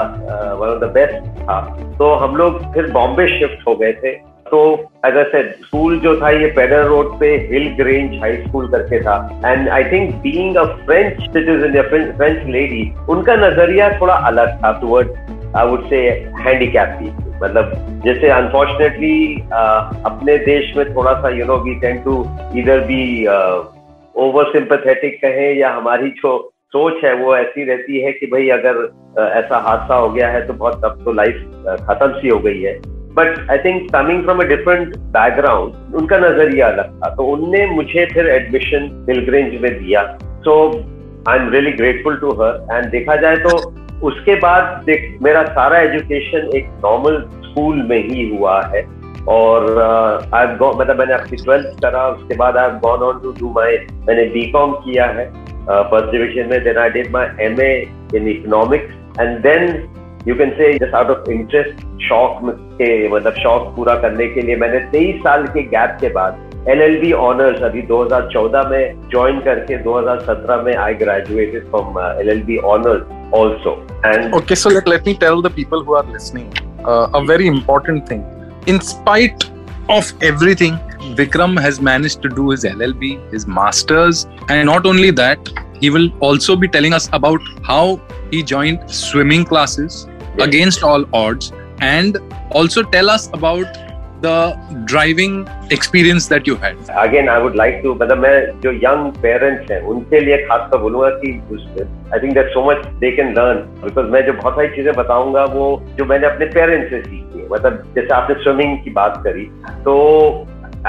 वन 0.60 0.68
ऑफ़ 0.68 0.80
द 0.80 0.92
बेस्ट 0.94 1.26
था। 1.40 1.60
तो 1.98 2.12
हम 2.16 2.36
लोग 2.36 2.62
फिर 2.74 2.90
बॉम्बे 2.92 3.26
शिफ्ट 3.38 3.66
हो 3.68 3.74
गए 3.76 3.92
थे। 3.94 4.12
तो 4.46 4.60
एज 5.06 5.16
आई 5.16 5.24
सेड 5.24 5.52
स्कूल 5.56 5.98
जो 6.00 6.14
था, 6.20 6.30
ये 6.30 6.46
पेडर 6.56 6.84
रोड 6.86 7.18
पे 7.20 7.28
हिल 7.50 7.68
ग्रेंज 7.76 8.18
हाई 8.20 8.36
स्कूल 8.38 8.68
करके 8.70 9.00
था। 9.02 9.16
And 9.46 9.68
I 9.68 9.84
think 9.84 10.14
being 10.22 10.56
a 10.56 10.64
French 10.86 11.20
citizen 11.22 11.76
या 11.76 11.82
फ्रेंच 11.82 12.46
लेडी 12.46 12.82
उनका 13.10 13.36
नज़रिया 13.36 13.88
थोड़ा 14.00 14.14
अलग 14.30 14.56
था 14.64 14.72
toward 14.80 15.08
I 15.56 15.66
would 15.66 15.88
say 15.90 15.98
handicap 16.40 16.96
people 17.00 17.22
मतलब 17.42 18.00
जैसे 18.04 18.28
अनफॉर्चुनेटली 18.30 19.34
अपने 19.52 20.36
देश 20.46 20.72
में 20.76 20.94
थोड़ा 20.94 21.12
सा 21.20 21.28
you 21.36 21.44
know 21.46 21.56
we 21.64 21.74
tend 21.80 21.98
to 22.02 22.14
इधर 22.58 22.80
बी 22.86 23.04
ओवर 24.14 24.50
सिंपथेटिक 24.50 25.20
कहें 25.22 25.54
या 25.58 25.70
हमारी 25.70 26.10
जो 26.18 26.32
सोच 26.72 27.04
है, 27.04 27.12
वो 27.14 27.36
ऐसी 27.36 27.64
रहती 27.64 28.00
है 28.00 28.12
कि 28.12 28.26
भाई 28.26 28.48
अगर 28.50 28.76
ऐसा 29.20 29.58
हादसा 29.66 29.94
हो 29.94 30.08
गया 30.10 30.28
है 30.28 30.46
तो 30.46 30.52
बहुत 30.54 30.84
अब 30.84 31.02
तो 31.04 31.12
लाइफ 31.12 31.36
खत्म 31.88 32.12
सी 32.12 32.28
हो 32.28 32.38
गई 32.38 32.60
है। 32.62 32.72
But 33.14 33.50
I 33.50 33.58
think 33.64 33.90
coming 33.92 34.22
from 34.24 34.38
a 34.38 34.44
different 34.46 34.96
background 35.16 35.94
उनका 35.96 36.18
नज़रिया 36.18 36.68
अलग 36.68 36.98
था। 37.02 37.14
तो 37.14 37.26
उनने 37.32 37.66
मुझे 37.70 38.06
फिर 38.14 38.28
एडमिशन 38.30 38.90
मिलग्रेंज 39.08 39.60
में 39.62 39.70
दिया। 39.74 40.02
So 40.44 40.56
I 41.28 41.38
am 41.38 41.50
really 41.50 41.72
grateful 41.72 42.16
to 42.16 42.32
her 42.42 42.66
and 42.72 42.90
देखा 42.90 43.16
जाए 43.16 43.36
तो 43.46 43.58
उसके 44.02 44.34
बाद 44.34 44.82
देख 44.86 45.18
मेरा 45.22 45.42
सारा 45.42 45.78
एजुकेशन 45.78 46.50
एक 46.56 46.66
नॉर्मल 46.84 47.24
स्कूल 47.44 47.82
में 47.82 48.08
ही 48.08 48.36
हुआ 48.36 48.62
है। 48.62 48.82
और 49.28 49.82
आई 50.34 50.46
uh, 50.46 50.80
मतलब 50.80 50.98
मैंने 50.98 51.14
अपनी 51.14 51.36
ट्वेल्थ 51.36 51.66
करा 51.66 52.08
उसके 52.08 52.36
बाद 52.36 52.56
I 52.56 52.68
gone 52.68 52.98
on 52.98 53.20
to 53.22 53.32
do 53.32 53.50
my 53.50 53.76
मैंने 54.08 54.24
बी 54.24 54.50
कॉम 54.50 54.72
किया 54.72 55.04
है 55.04 55.26
फ़र्स्ट 55.66 56.06
uh, 56.06 56.12
डिविजन 56.12 56.48
में। 56.50 56.64
Then 56.64 56.78
I 56.78 56.90
did 56.90 57.10
my 57.12 57.44
M 57.44 57.60
A 57.60 57.86
in 58.14 58.28
economics 58.28 59.20
and 59.20 59.38
then 59.38 59.88
you 60.28 60.34
can 60.34 60.50
say 60.50 60.72
just 60.78 60.94
out 60.94 61.10
of 61.10 61.30
interest 61.30 62.00
शौक 62.02 62.38
के 62.74 63.08
मतलब 63.08 63.32
शौक 63.32 63.76
पूरा 63.76 63.94
करने 63.94 64.26
के 64.26 64.40
लिए 64.40 64.56
मैंने 64.56 64.78
तेईस 64.78 65.16
साल 65.16 65.46
के 65.46 65.62
गैप 65.62 65.96
के 66.00 66.08
बाद 66.08 66.50
एल 66.68 66.82
एल 66.82 67.00
बी 67.00 67.12
ऑनर्स 67.12 67.62
अभी 67.62 67.82
2014 67.82 68.70
में 68.70 69.08
ज्वाइन 69.10 69.40
करके 69.40 69.82
2017 69.82 70.64
में 70.64 70.76
I 70.76 70.94
graduated 70.94 71.64
from 71.64 71.98
L 72.20 72.28
L 72.28 72.42
B 72.42 72.56
honours 72.56 73.23
also. 73.40 73.74
And 74.04 74.34
okay, 74.34 74.54
so 74.54 74.70
let, 74.70 74.88
let 74.88 75.04
me 75.06 75.14
tell 75.14 75.42
the 75.42 75.50
people 75.50 75.84
who 75.84 75.94
are 75.94 76.04
listening 76.04 76.52
uh, 76.84 77.08
a 77.14 77.24
very 77.24 77.46
important 77.46 78.08
thing. 78.08 78.24
In 78.66 78.80
spite 78.80 79.50
of 79.88 80.12
everything, 80.22 80.78
Vikram 81.20 81.60
has 81.60 81.80
managed 81.80 82.22
to 82.22 82.28
do 82.28 82.50
his 82.50 82.64
LLB, 82.64 83.30
his 83.30 83.46
masters, 83.46 84.26
and 84.48 84.66
not 84.66 84.86
only 84.86 85.10
that, 85.10 85.48
he 85.80 85.90
will 85.90 86.10
also 86.20 86.56
be 86.56 86.68
telling 86.68 86.94
us 86.94 87.08
about 87.12 87.40
how 87.62 88.00
he 88.30 88.42
joined 88.42 88.90
swimming 88.90 89.44
classes 89.44 90.06
yes. 90.38 90.46
against 90.48 90.82
all 90.82 91.04
odds 91.12 91.52
and 91.80 92.18
also 92.50 92.82
tell 92.82 93.10
us 93.10 93.28
about 93.34 93.83
the 94.24 94.36
driving 94.84 95.34
experience 95.70 96.28
that 96.28 96.46
you 96.46 96.56
had? 96.56 96.76
Again, 97.04 97.28
I 97.28 97.38
would 97.44 97.56
like 97.62 97.82
to, 97.84 97.94
मतलब 98.02 98.18
मैं 98.26 98.36
जो 98.64 98.72
young 98.84 99.02
parents 99.24 99.70
हैं 99.70 99.80
उनके 99.94 100.20
लिए 100.20 100.36
खास 100.46 100.68
कर 100.72 100.78
बोलूँगा 100.84 101.10
कि 101.24 101.32
I 102.12 102.18
think 102.22 102.34
there's 102.34 102.54
so 102.54 102.64
much 102.68 102.86
they 103.02 103.12
can 103.18 103.34
learn 103.38 103.64
because 103.84 104.10
मैं 104.14 104.24
जो 104.26 104.32
बहुत 104.42 104.54
सारी 104.54 104.68
चीज़ें 104.76 104.92
बताऊँगा 105.02 105.44
वो 105.56 105.66
जो 105.98 106.04
मैंने 106.12 106.26
अपने 106.26 106.46
पेरेंट्स 106.54 106.90
से 106.90 107.02
सीखी 107.02 107.38
है 107.38 107.48
मतलब 107.52 107.82
जैसे 107.96 108.14
आपने 108.14 108.42
स्विमिंग 108.42 108.78
की 108.84 108.90
बात 109.00 109.20
करी 109.26 109.44
तो 109.84 109.94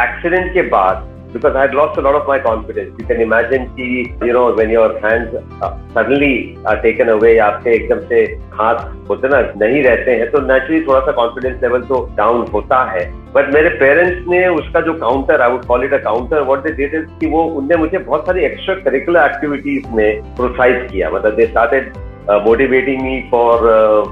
एक्सीडेंट 0.05 0.53
के 0.53 0.61
बाद 0.77 1.13
because 1.35 1.55
I 1.55 1.63
had 1.63 1.75
lost 1.75 1.97
a 1.97 2.01
lot 2.01 2.15
of 2.15 2.27
my 2.27 2.39
confidence. 2.39 2.91
You 2.99 3.05
can 3.05 3.21
imagine 3.21 3.67
कि 3.77 3.87
you 4.21 4.33
know 4.33 4.45
when 4.53 4.69
your 4.69 4.87
hands 4.99 5.35
uh, 5.61 5.71
suddenly 5.93 6.57
are 6.65 6.77
taken 6.81 7.11
away 7.15 7.33
आपके 7.47 7.73
एकदम 7.75 8.07
से 8.09 8.21
हाथ 8.53 8.79
होते 9.09 9.27
ना 9.27 9.41
नहीं 9.57 9.83
रहते 9.83 10.15
हैं 10.19 10.29
तो 10.31 10.41
नेचुरली 10.47 10.81
थोड़ा 10.87 10.99
सा 11.05 11.11
कॉन्फिडेंस 11.19 11.61
लेवल 11.63 11.81
तो 11.91 12.01
डाउन 12.17 12.47
होता 12.53 12.83
है 12.91 13.03
बट 13.33 13.53
मेरे 13.53 13.69
पेरेंट्स 13.79 14.27
ने 14.27 14.47
उसका 14.55 14.81
जो 14.81 14.93
counter 14.99 15.41
I 15.41 15.51
would 15.51 15.65
call 15.65 15.83
it 15.85 15.93
a 15.93 16.01
counter 16.03 16.41
what 16.41 16.63
they 16.63 16.71
did 16.75 16.95
is 17.01 17.05
कि 17.19 17.27
वो 17.35 17.43
उनने 17.59 17.77
मुझे 17.77 17.97
बहुत 17.99 18.25
सारी 18.25 18.45
एक्स्ट्रा 18.45 18.75
करिकुलर 18.89 19.31
एक्टिविटीज़ 19.31 19.95
में 19.95 20.35
प्रोत्साहित 20.35 20.87
किया 20.91 21.09
मतलब 21.11 21.35
they 21.35 21.47
started 21.47 21.93
motivating 22.31 23.01
me 23.01 23.27
for 23.31 23.59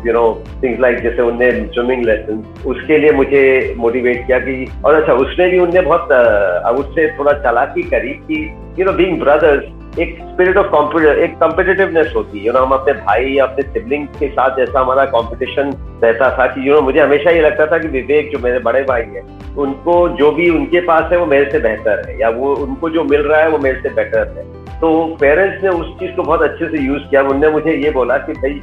you 0.08 0.14
know 0.14 0.44
things 0.64 0.80
like 0.80 1.00
जैसे 1.00 1.22
उनने 1.22 1.52
स्विमिंग 1.52 2.06
लेसन 2.06 2.44
उसके 2.66 2.98
लिए 2.98 3.12
मुझे 3.12 3.76
मोटिवेट 3.78 4.28
किया 4.28 4.40
कि 4.40 4.72
और 4.86 4.96
अच्छा 4.96 5.14
उसने 5.14 5.48
भी 5.48 5.60
उनने 5.60 5.82
बहुत 5.82 6.02
uh, 6.02 6.80
उससे 6.80 7.08
थोड़ा 7.20 7.34
चालाकी 7.34 7.84
करी 7.84 8.10
कि 8.10 8.58
यू 8.80 8.86
नो 8.86 8.92
बीइंग 8.92 9.20
ब्रदर्स 9.20 10.00
एक 10.00 10.18
स्पिरिट 10.22 10.58
ऑफ़ 10.58 10.68
कॉम्पिटिटिव 10.68 11.24
एक 11.24 11.38
कॉम्पिटेटिवनेस 11.38 12.14
होती 12.16 12.40
है। 12.40 12.46
यू 12.46 12.54
नो 12.54 12.60
हम 12.60 12.72
अपने 12.72 12.94
भाई 12.94 13.26
या 13.26 13.46
अपने 13.46 13.64
सिबलिंग 13.64 14.08
के 14.08 14.28
साथ 14.28 14.58
जैसा 14.58 14.80
हमारा 14.80 15.06
कॉम्पिटिशन 15.06 15.74
रहता 16.04 16.38
था 16.38 16.48
कि 16.48 16.70
यू 16.70 16.74
नो 16.74 16.82
मुझे 16.82 17.00
हमेशा 17.00 17.32
ये 17.32 17.42
लगता 17.42 17.66
था 17.66 17.78
कि 17.78 17.88
विवेक 17.88 18.32
जो 18.32 18.40
मेरे 18.40 18.60
बड़े 18.60 18.84
भाई 18.84 19.02
हैं 19.02 19.56
उनको 19.56 20.10
जो 20.10 20.32
भी 20.32 20.50
उनके 20.50 20.82
पास 20.82 21.12
है 21.12 21.18
वो 21.18 21.26
मेरे 21.26 21.52
से 21.52 21.60
बेहतर 21.60 22.10
है 22.10 22.20
या 22.20 22.30
वो 22.30 22.56
उनको 22.56 22.90
जो 22.90 23.04
मिल 23.04 23.22
रहा 23.22 23.42
है 23.42 23.50
वो 23.50 23.58
मेरे 23.58 23.82
से 23.82 23.90
बेटर 23.90 24.34
है। 24.38 24.53
तो 24.84 24.90
पेरेंट्स 25.20 25.64
ने 25.64 25.70
उस 25.72 25.92
चीज़ 26.00 26.12
को 26.16 26.24
बहुत 26.24 26.42
अच्छे 26.42 26.68
से 26.68 26.80
यूज़ 26.80 27.04
किया। 27.10 27.22
उनने 27.24 27.50
मुझे 27.50 27.74
ये 27.74 27.92
बोला 27.92 28.18
कि 28.20 28.34
भाई 28.34 28.54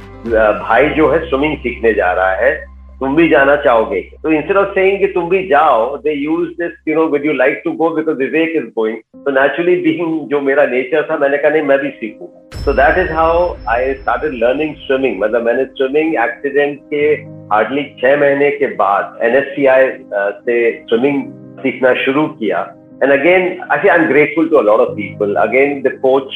भाई 0.59 0.89
जो 0.97 1.07
है 1.09 1.19
स्विमिंग 1.19 1.55
सीखने 1.57 1.93
जा 1.93 2.11
रहा 2.13 2.33
है, 2.41 2.51
तुम 2.99 3.15
भी 3.15 3.27
जाना 3.29 3.55
चाहोगे? 3.63 4.01
तो 4.23 4.31
इंस्टेड 4.31 4.57
ऑफ़ 4.57 4.67
सेइंग 4.73 4.99
कि 4.99 5.07
तुम 5.13 5.29
भी 5.29 5.39
जाओ 5.47 5.95
they 5.97 6.13
use 6.13 6.49
this 6.59 6.73
you 6.87 6.95
know 6.95 7.05
with 7.13 7.25
you 7.25 7.33
like 7.33 7.61
to 7.63 7.71
go 7.79 7.89
because 7.95 8.17
Vivek 8.17 8.51
is 8.55 8.65
going 8.75 8.97
तो 9.25 9.31
नेचुरली 9.31 9.75
बीइंग 9.81 10.19
जो 10.29 10.41
मेरा 10.41 10.65
नेचर 10.65 11.07
था, 11.09 11.17
मैंने 11.17 11.37
कहा, 11.37 11.51
नहीं, 11.51 11.61
मैं 11.61 11.77
भी 11.79 11.89
सीखूँगा 11.89 12.59
so 12.59 12.73
that 12.73 12.97
is 12.97 13.11
how 13.11 13.55
I 13.69 13.93
started 13.93 14.33
learning 14.43 14.75
swimming 14.81 15.19
मतलब 15.21 15.45
मैंने 15.45 15.63
स्विमिंग 15.71 16.15
एक्सीडेंट 16.23 16.79
के 16.93 17.07
हार्डली 17.53 17.83
छह 18.01 18.19
महीने 18.19 18.51
के 18.51 18.67
बाद 18.75 19.17
एनएससीआई 19.23 19.89
से 20.13 20.59
स्विमिंग 20.83 21.23
सीखना 21.59 21.93
शुरू 22.03 22.27
किया। 22.27 22.61
And 23.01 23.11
again 23.11 23.43
I 23.71 23.87
I 23.87 23.95
am 23.95 24.07
grateful 24.07 24.47
to 24.49 24.57
a lot 24.57 24.79
of 24.79 24.89
people 24.95 25.35
again 25.41 25.81
the 25.81 25.91
coach 26.01 26.33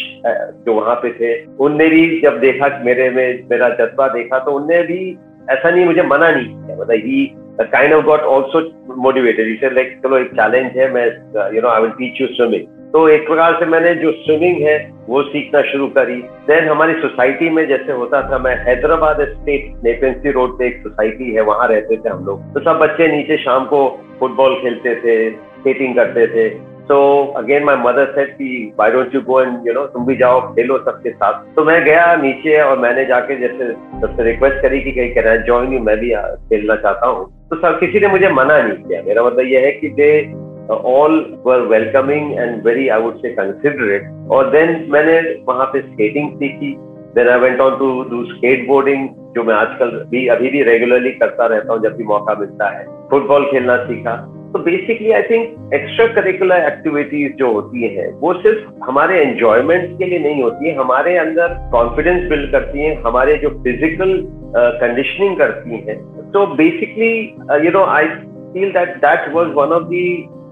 जो 0.66 0.74
वहाँ 0.74 0.96
पे 0.96 1.10
थे, 1.12 1.34
उनने 1.58 1.88
भी 1.90 2.22
जब 2.22 2.40
देखा 2.40 2.68
मेरे 2.86 3.10
में, 3.10 3.44
मेरा 3.52 3.70
जज्बा 3.72 4.08
देखा 4.14 4.40
तो 4.40 4.52
उनने 4.52 4.82
भी 4.84 5.18
ऐसा 5.52 5.70
नहीं, 5.70 5.86
मुझे 5.86 6.04
मना 6.04 6.30
नहीं 6.32 6.46
किया। 6.46 6.76
मतलब 6.76 7.06
he 7.06 7.26
kind 7.62 7.94
of 7.94 8.06
got 8.06 8.22
also 8.30 8.60
motivated 8.98 9.48
इसे 9.48 9.70
लाइक 9.76 10.00
चलो, 10.04 10.18
एक 10.18 10.32
चैलेंज 10.32 10.78
है, 10.78 10.92
मैं 10.94 11.06
you 11.56 11.62
know 11.62 11.70
I 11.70 11.82
will 11.82 11.92
teach 11.92 12.22
you 12.22 12.28
swimming 12.30 12.74
तो 12.94 13.08
एक 13.10 13.26
प्रकार 13.28 13.56
से 13.60 13.66
मैंने 13.66 13.94
जो 13.96 14.12
स्विमिंग 14.14 14.62
है, 14.62 14.76
वो 15.10 15.22
सीखना 15.24 15.62
शुरू 15.72 15.88
करी। 15.96 16.16
देन 16.48 16.68
हमारी 16.70 16.94
सोसाइटी 17.02 17.50
में 17.50 17.68
जैसे 17.68 17.92
होता 17.92 18.22
था, 18.30 18.38
मैं 18.38 18.56
हैदराबाद 18.66 19.22
स्टेट 19.24 19.84
नेपेंसी 19.84 20.32
रोड 20.32 20.58
पे 20.60 20.68
एक 20.68 20.78
सोसाइटी 20.84 21.32
है, 21.34 21.42
वहाँ 21.44 21.68
रहते 21.68 21.98
थे 21.98 22.10
हम 22.10 22.26
लोग। 22.26 22.54
तो 22.54 22.60
सब 22.62 22.80
बच्चे 22.80 23.08
नीचे 23.08 23.38
शाम 23.38 23.66
को 23.66 23.88
फुटबॉल 24.20 24.56
खेलते 24.62 24.96
थे। 24.96 25.18
स्केटिंग 25.66 25.96
करते 25.96 26.28
थे। 26.28 26.76
तो 26.90 26.98
अगेन 27.38 27.64
माई 27.64 27.76
मदर 27.76 28.06
सेट 28.06 28.30
कि 28.30 28.74
why 28.80 28.92
don't 28.92 29.16
you 29.16 29.22
go 29.22 29.42
and 29.42 29.68
you 29.68 29.74
know 29.74 29.86
तुम 29.86 30.06
भी 30.06 30.16
जाओ, 30.16 30.42
खेलो 30.56 30.78
सबके 30.78 31.10
साथ। 31.10 31.56
तो 31.56 31.64
मैं 31.66 31.84
गया 31.86 32.16
नीचे 32.16 32.58
और 32.62 32.78
मैंने 32.80 33.06
जाके 33.06 33.36
जैसे 33.36 33.72
सबसे 34.02 34.24
रिक्वेस्ट 34.24 34.62
करी 34.62 34.82
कि 34.82 34.92
कहीं 34.92 35.14
कहना 35.16 35.36
ज्वाइन 35.36 35.74
यू 35.74 35.80
मैं 35.80 35.98
भी 36.00 36.10
खेलना 36.50 36.76
चाहता 36.76 37.08
हूँ। 37.08 37.26
तो 37.50 37.56
सब, 37.56 37.80
किसी 37.80 38.00
ने 38.00 38.08
मुझे 38.08 38.30
मना 38.30 38.62
नहीं 38.62 38.78
किया। 38.78 39.02
मेरा 39.02 39.24
मतलब 39.24 39.46
यह 39.46 39.62
है 39.62 39.72
कि 39.72 39.90
they 39.90 40.12
all 40.72 41.42
were 41.46 41.62
welcoming 41.62 42.32
and 42.34 42.66
very 42.66 42.88
I 42.90 43.02
would 43.02 43.18
say 43.18 43.30
considerate 43.30 44.30
और 44.32 44.50
देन 44.52 44.86
मैंने 44.90 45.20
वहाँ 45.48 45.66
पे 45.66 45.82
स्केटिंग 45.82 46.32
सीखी। 46.36 46.76
Then 47.16 47.30
I 47.30 47.40
went 47.40 47.60
on 47.60 47.78
to 47.80 47.92
do 48.10 48.24
skateboarding 48.68 49.10
जो 49.36 49.44
मैं 49.44 49.56
आजकल 49.56 49.90
भी, 50.12 50.28
अभी 50.28 50.50
भी 50.50 50.64
रेगुलरली 50.64 51.12
करता 51.12 51.46
रहता 51.46 51.74
हूँ 51.74 51.82
जब 51.84 51.98
भी 51.98 52.04
मौका 52.04 52.40
मिलता 52.40 52.70
है। 52.70 52.86
फुटबॉल 53.10 53.46
खेलना 53.46 53.78
सीखा। 53.78 54.16
तो 54.56 54.60
basically 54.64 55.12
I 55.12 55.22
think 55.22 55.74
extra 55.74 56.06
curricular 56.08 56.66
activities 56.66 57.32
जो 57.34 57.52
होती 57.54 57.88
हैं 57.96 58.08
वो 58.20 58.34
सिर्फ़ 58.34 58.84
हमारे 58.84 59.18
एंजॉयमेंट 59.22 59.98
के 59.98 60.06
लिए 60.06 60.20
नहीं 60.20 60.44
होती 60.44 60.68
है 60.68 60.76
हमारे 60.76 61.18
अंदर 61.18 61.58
कॉन्फिडेंस 61.72 62.30
बिल्ड 62.30 62.52
करती 62.52 62.80
हैं 62.80 62.94
हमारे 63.02 63.34
जो 63.38 63.50
फ़िज़िकल 63.64 64.14
कंडीशनिंग 64.56 65.34
uh, 65.34 65.40
करती 65.40 65.78
हैं। 65.88 65.98
तो 66.32 66.46
basically 66.56 67.12
you 67.66 67.72
know 67.72 67.84
I 67.96 68.08
feel 68.54 68.72
that 68.72 68.96
that 68.98 69.30
was 69.34 69.52
one 69.56 69.76
of 69.80 69.84
the 69.84 70.06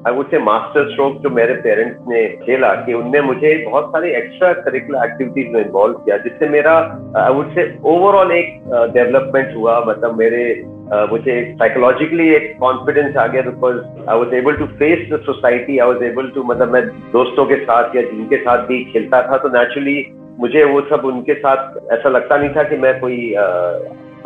I 0.07 0.13
would 0.13 0.31
say 0.31 0.39
master 0.39 0.89
stroke 0.89 1.17
जो 1.21 1.29
मेरे 1.29 1.53
पेरेंट्स 1.61 2.07
ने 2.07 2.27
खेला 2.43 2.73
कि 2.85 2.93
उनने 2.93 3.21
मुझे 3.21 3.55
बहुत 3.69 3.89
सारे 3.89 4.15
एक्स्ट्रा 4.17 4.53
करिकुलर 4.61 5.05
एक्टिविटीज़ 5.05 5.53
में 5.53 5.61
इन्वॉल्व 5.61 5.97
किया 5.97 6.17
जिससे 6.17 6.49
मेरा 6.49 6.77
आई 7.17 7.33
वुड 7.33 7.55
से 7.55 7.67
ओवरऑल 7.85 8.31
एक 8.31 8.59
डेवलपमेंट 8.93 9.49
uh, 9.49 9.55
हुआ 9.55 9.79
मतलब 9.87 10.17
मेरे 10.17 10.45
मुझे 10.91 11.55
साइकोलॉजिकली 11.59 12.29
एक 12.29 12.57
कॉन्फिडेंस 12.59 13.15
आ 13.15 13.27
गया 13.27 13.41
because 13.41 13.77
I 14.09 14.17
was 14.17 14.33
able 14.35 14.53
to 14.53 14.65
face 14.65 15.13
the 15.13 15.19
society 15.25 15.77
I 15.77 15.87
was 15.87 16.03
able 16.03 16.27
to 16.27 16.43
मतलब 16.43 16.71
मैं 16.71 16.87
दोस्तों 16.87 17.45
के 17.45 17.55
साथ 17.55 17.95
या 17.95 18.01
जिनके 18.01 18.37
साथ 18.37 18.57
भी 18.57 18.83
खेलता 18.83 19.21
था 19.21 19.37
तो 19.37 19.49
नेचुरली 19.49 20.05
मुझे 20.39 20.63
वो 20.63 20.81
सब 20.81 21.05
उनके 21.05 21.33
साथ 21.33 21.91
ऐसा 21.91 22.09
लगता 22.09 22.37
नहीं 22.37 22.49
था 22.49 22.63
कि 22.63 22.77
मैं 22.77 22.99
कोई 22.99 23.33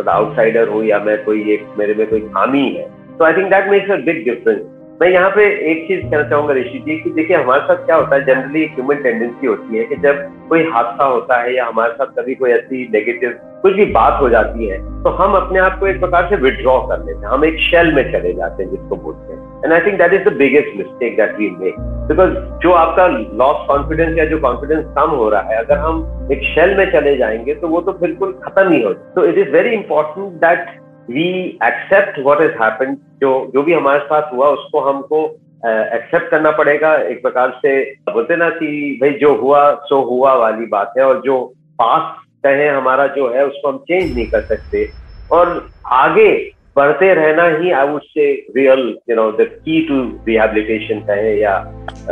आउटसाइडर 0.10 0.68
uh, 0.68 0.74
हूँ 0.74 0.84
या 0.84 1.00
मैं 1.00 1.24
कोई 1.24 1.54
एक 1.54 1.66
मेरे 1.78 1.94
में 1.94 2.08
कोई 2.08 2.20
खामी 2.20 2.70
है। 2.70 2.88
तो 3.18 3.26
I 3.26 3.34
think 3.34 3.50
that 3.50 3.70
makes 3.70 3.92
a 3.92 3.96
big 3.96 4.24
difference 4.26 4.60
मैं 5.02 5.10
यहाँ 5.10 5.30
पे 5.30 5.44
एक 5.72 5.88
चीज़ 5.88 6.00
कहना 6.02 6.24
चाहूँगा 6.30 6.54
ऋषि 6.54 6.80
जी 6.86 6.96
कि 7.00 7.10
देखिए, 7.10 7.36
हमारे 7.38 7.62
साथ 7.62 7.86
क्या 7.86 7.96
होता 7.96 8.16
है 8.16 8.26
जनरली 8.26 8.64
ह्यूमन 8.68 9.02
टेंडेंसी 9.04 9.48
होती 9.48 9.78
है 9.78 9.84
कि 9.86 9.96
जब 9.96 10.22
कोई 10.50 10.64
हादसा 10.70 11.06
होता 11.06 11.38
है 11.42 11.54
या 11.56 11.66
हमारे 11.66 11.94
साथ 11.94 12.16
कभी 12.20 12.36
कोई 12.36 12.52
ऐसी 12.52 12.88
नेगेटिव 12.94 13.38
कुछ 13.62 13.74
भी 13.74 13.86
बात 13.92 14.22
हो 14.22 14.30
जाती 14.30 14.68
है 14.68 14.78
तो 15.04 15.10
हम 15.20 15.34
अपने 15.36 15.60
आप 15.60 15.80
को 15.80 15.88
एक 15.88 16.00
प्रकार 16.00 16.28
से 16.30 16.36
विड्रॉ 16.36 16.80
कर 16.88 17.00
लेते 17.00 17.20
हैं। 17.20 17.34
हम 17.34 17.46
एक 17.46 17.60
शेल 17.60 17.94
में 17.96 18.04
चले 18.12 18.34
जाते 18.34 18.64
हैं, 18.64 18.70
जिसको 18.72 18.96
बोलते 18.96 19.34
हैं। 19.34 19.62
And 19.64 19.74
I 19.74 19.80
think 19.82 19.98
that 20.00 20.14
is 20.14 20.24
the 20.30 20.34
biggest 20.38 20.78
mistake 20.78 21.16
that 21.18 21.38
we 21.38 21.50
make 21.60 21.76
because 22.10 22.34
जो 22.64 22.72
आपका 22.74 23.08
लॉस 23.08 23.68
कॉन्फिडेंस 23.68 24.18
या 24.18 24.26
जो 24.26 24.40
कॉन्फिडेंस 24.40 24.86
कम 24.98 25.12
हो 25.12 25.30
रहा 25.30 25.42
है, 25.42 25.58
अगर 25.58 25.78
हम 25.78 26.30
एक 26.32 26.44
शेल 26.46 26.76
में 26.78 26.86
चले 26.92 27.16
जाएँगे 27.18 27.56
तो 27.56 27.68
वो 27.68 27.82
तो 27.82 27.94
बिल्कुल 28.02 28.34
खत्म 28.44 28.72
ही 28.72 28.82
हो 28.84 28.94
तो 28.94 29.26
it 29.26 29.38
is 29.38 29.50
very 29.52 29.76
important 29.76 30.28
that 30.42 30.68
we 31.10 31.28
accept 31.64 32.20
what 32.26 32.42
is 32.42 32.52
happen 32.62 32.96
जो 33.22 33.30
जो 33.54 33.64
भी 33.64 33.74
हमारे 33.74 34.00
साथ 34.00 34.34
हुआ 34.34 34.48
उसको 34.50 34.80
हमको 34.80 35.26
एक्सेप्ट 35.66 36.26
uh, 36.26 36.32
करना 36.32 36.52
पड़ेगा। 36.52 36.94
एक 36.96 37.22
प्रकार 37.22 37.60
से 37.62 37.80
बोलते 38.10 38.36
ना 38.36 38.50
कि 38.50 38.98
भाई 39.02 39.12
जो 39.22 39.36
हुआ 39.36 39.62
सो 39.86 40.02
हुआ 40.02 40.34
वाली 40.34 40.66
बात 40.66 40.94
है 40.98 41.06
और 41.06 41.22
जो 41.22 41.40
पास 41.82 42.22
कहे 42.44 42.68
हमारा 42.68 43.08
जो 43.08 43.30
है 43.34 43.46
उसको 43.46 43.68
हम 43.68 43.78
चेंज 43.78 44.14
नहीं 44.14 44.26
कर 44.26 44.42
सकते। 44.42 44.90
और 45.32 45.70
आगे 45.86 46.30
बढ़ते 46.76 47.14
रहना 47.14 47.44
ही 47.58 47.72
I 47.72 47.88
would 47.88 48.02
say 48.02 48.32
real 48.58 48.98
you 49.10 49.16
know 49.16 49.32
the 49.32 49.48
key 49.66 49.82
to 49.88 50.02
rehabilitation 50.28 51.00
कहे 51.00 51.34
या 51.42 51.56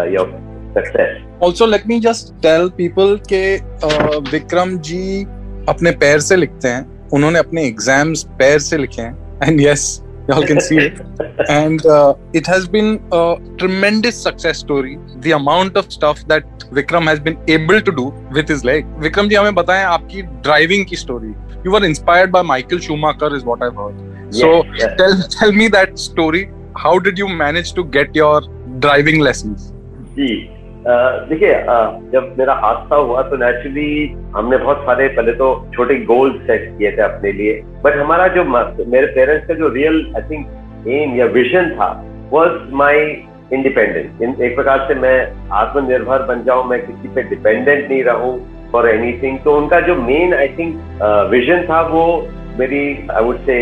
your 0.07 0.31
success 0.77 1.23
also 1.43 1.65
let 1.65 1.87
me 1.87 1.99
just 1.99 2.33
tell 2.41 2.69
people 2.77 3.15
के 3.33 3.55
विक्रम 4.31 4.77
जी 4.79 5.23
अपने 5.69 5.91
पैर 5.91 6.19
से 6.19 6.35
लिखते 6.35 6.67
हैं। 6.67 6.94
उन्होंने 7.13 7.39
अपने 7.39 7.65
एग्ज़ाम्स 7.65 8.23
पैर 8.39 8.59
से 8.59 8.77
लिखे 8.77 9.01
हैं 9.01 9.47
and 9.47 9.61
yes 9.61 9.85
you 10.29 10.35
all 10.35 10.45
can 10.47 10.59
see 10.59 10.77
it 10.85 10.99
and 11.49 11.81
it 12.35 12.49
has 12.49 12.69
been 12.71 12.95
a 12.95 13.23
tremendous 13.59 14.23
success 14.23 14.57
story 14.59 14.95
the 14.95 15.31
amount 15.35 15.77
of 15.77 15.89
stuff 15.89 16.23
that 16.29 16.63
Vikram 16.73 17.09
has 17.09 17.21
been 17.21 17.37
able 17.49 17.79
to 17.79 17.91
do 17.91 18.11
with 18.35 18.51
his 18.51 18.65
leg 18.65 18.95
Vikram 18.99 19.29
ji 19.29 19.35
हमें 19.35 19.55
बताएँ 19.55 19.83
आपकी 19.85 20.21
driving 20.21 20.85
की 20.85 20.95
story 20.95 21.33
you 21.65 21.71
were 21.71 21.85
inspired 21.85 22.31
by 22.31 22.43
Michael 22.43 22.79
Schumacher 22.79 23.35
is 23.35 23.45
what 23.45 23.63
I 23.63 23.69
heard 23.77 24.31
so 24.33 24.61
tell 24.73 25.21
tell 25.39 25.55
me 25.55 25.67
that 25.69 25.97
story 25.99 26.45
how 26.77 26.97
did 26.99 27.19
you 27.19 27.27
manage 27.37 27.73
to 27.75 27.83
get 27.91 28.17
your 28.17 28.47
driving 28.79 29.21
lessons 29.23 29.71
जी 30.09 30.33
देखिए 30.87 31.53
जब 32.11 32.35
मेरा 32.37 32.53
हादसा 32.55 32.95
हुआ 32.95 33.21
तो 33.29 33.37
नेचुरली 33.37 33.91
हमने 34.35 34.57
बहुत 34.57 34.81
सारे, 34.85 35.07
पहले 35.09 35.31
तो 35.33 35.47
छोटे 35.75 35.95
गोल 36.05 36.31
सेट 36.47 36.67
किए 36.77 36.91
थे 36.91 37.01
अपने 37.01 37.31
लिए। 37.31 37.53
बट 37.83 37.97
हमारा 37.97 38.27
जो 38.35 38.43
मेरे 38.43 39.07
पेरेंट्स 39.15 39.47
का 39.47 39.53
जो 39.53 39.69
रियल 39.69 39.95
आई 40.15 40.21
थिंक 40.29 40.87
एम 40.87 41.15
या 41.17 41.25
विजन 41.33 41.69
था 41.75 41.89
वॉज़ 42.31 42.73
माई 42.73 42.99
इंडिपेंडेंस 43.53 44.39
एक 44.41 44.55
प्रकार 44.55 44.85
से 44.87 44.95
मैं 44.99 45.17
आत्मनिर्भर 45.53 46.23
बन 46.27 46.43
जाऊँ, 46.43 46.67
मैं 46.69 46.79
किसी 46.85 47.07
पे 47.15 47.23
डिपेंडेंट 47.29 47.89
नहीं 47.89 48.03
रहूँ 48.03 48.37
फॉर 48.71 48.89
एनीथिंग 48.89 49.39
तो 49.39 49.57
उनका 49.57 49.79
जो 49.81 49.95
मेन 50.01 50.33
आई 50.33 50.47
थिंक 50.57 51.01
विजन 51.31 51.65
था 51.69 51.81
वो 51.87 52.05
मेरी 52.59 52.83
आई 53.11 53.23
वुड 53.23 53.39
से 53.45 53.55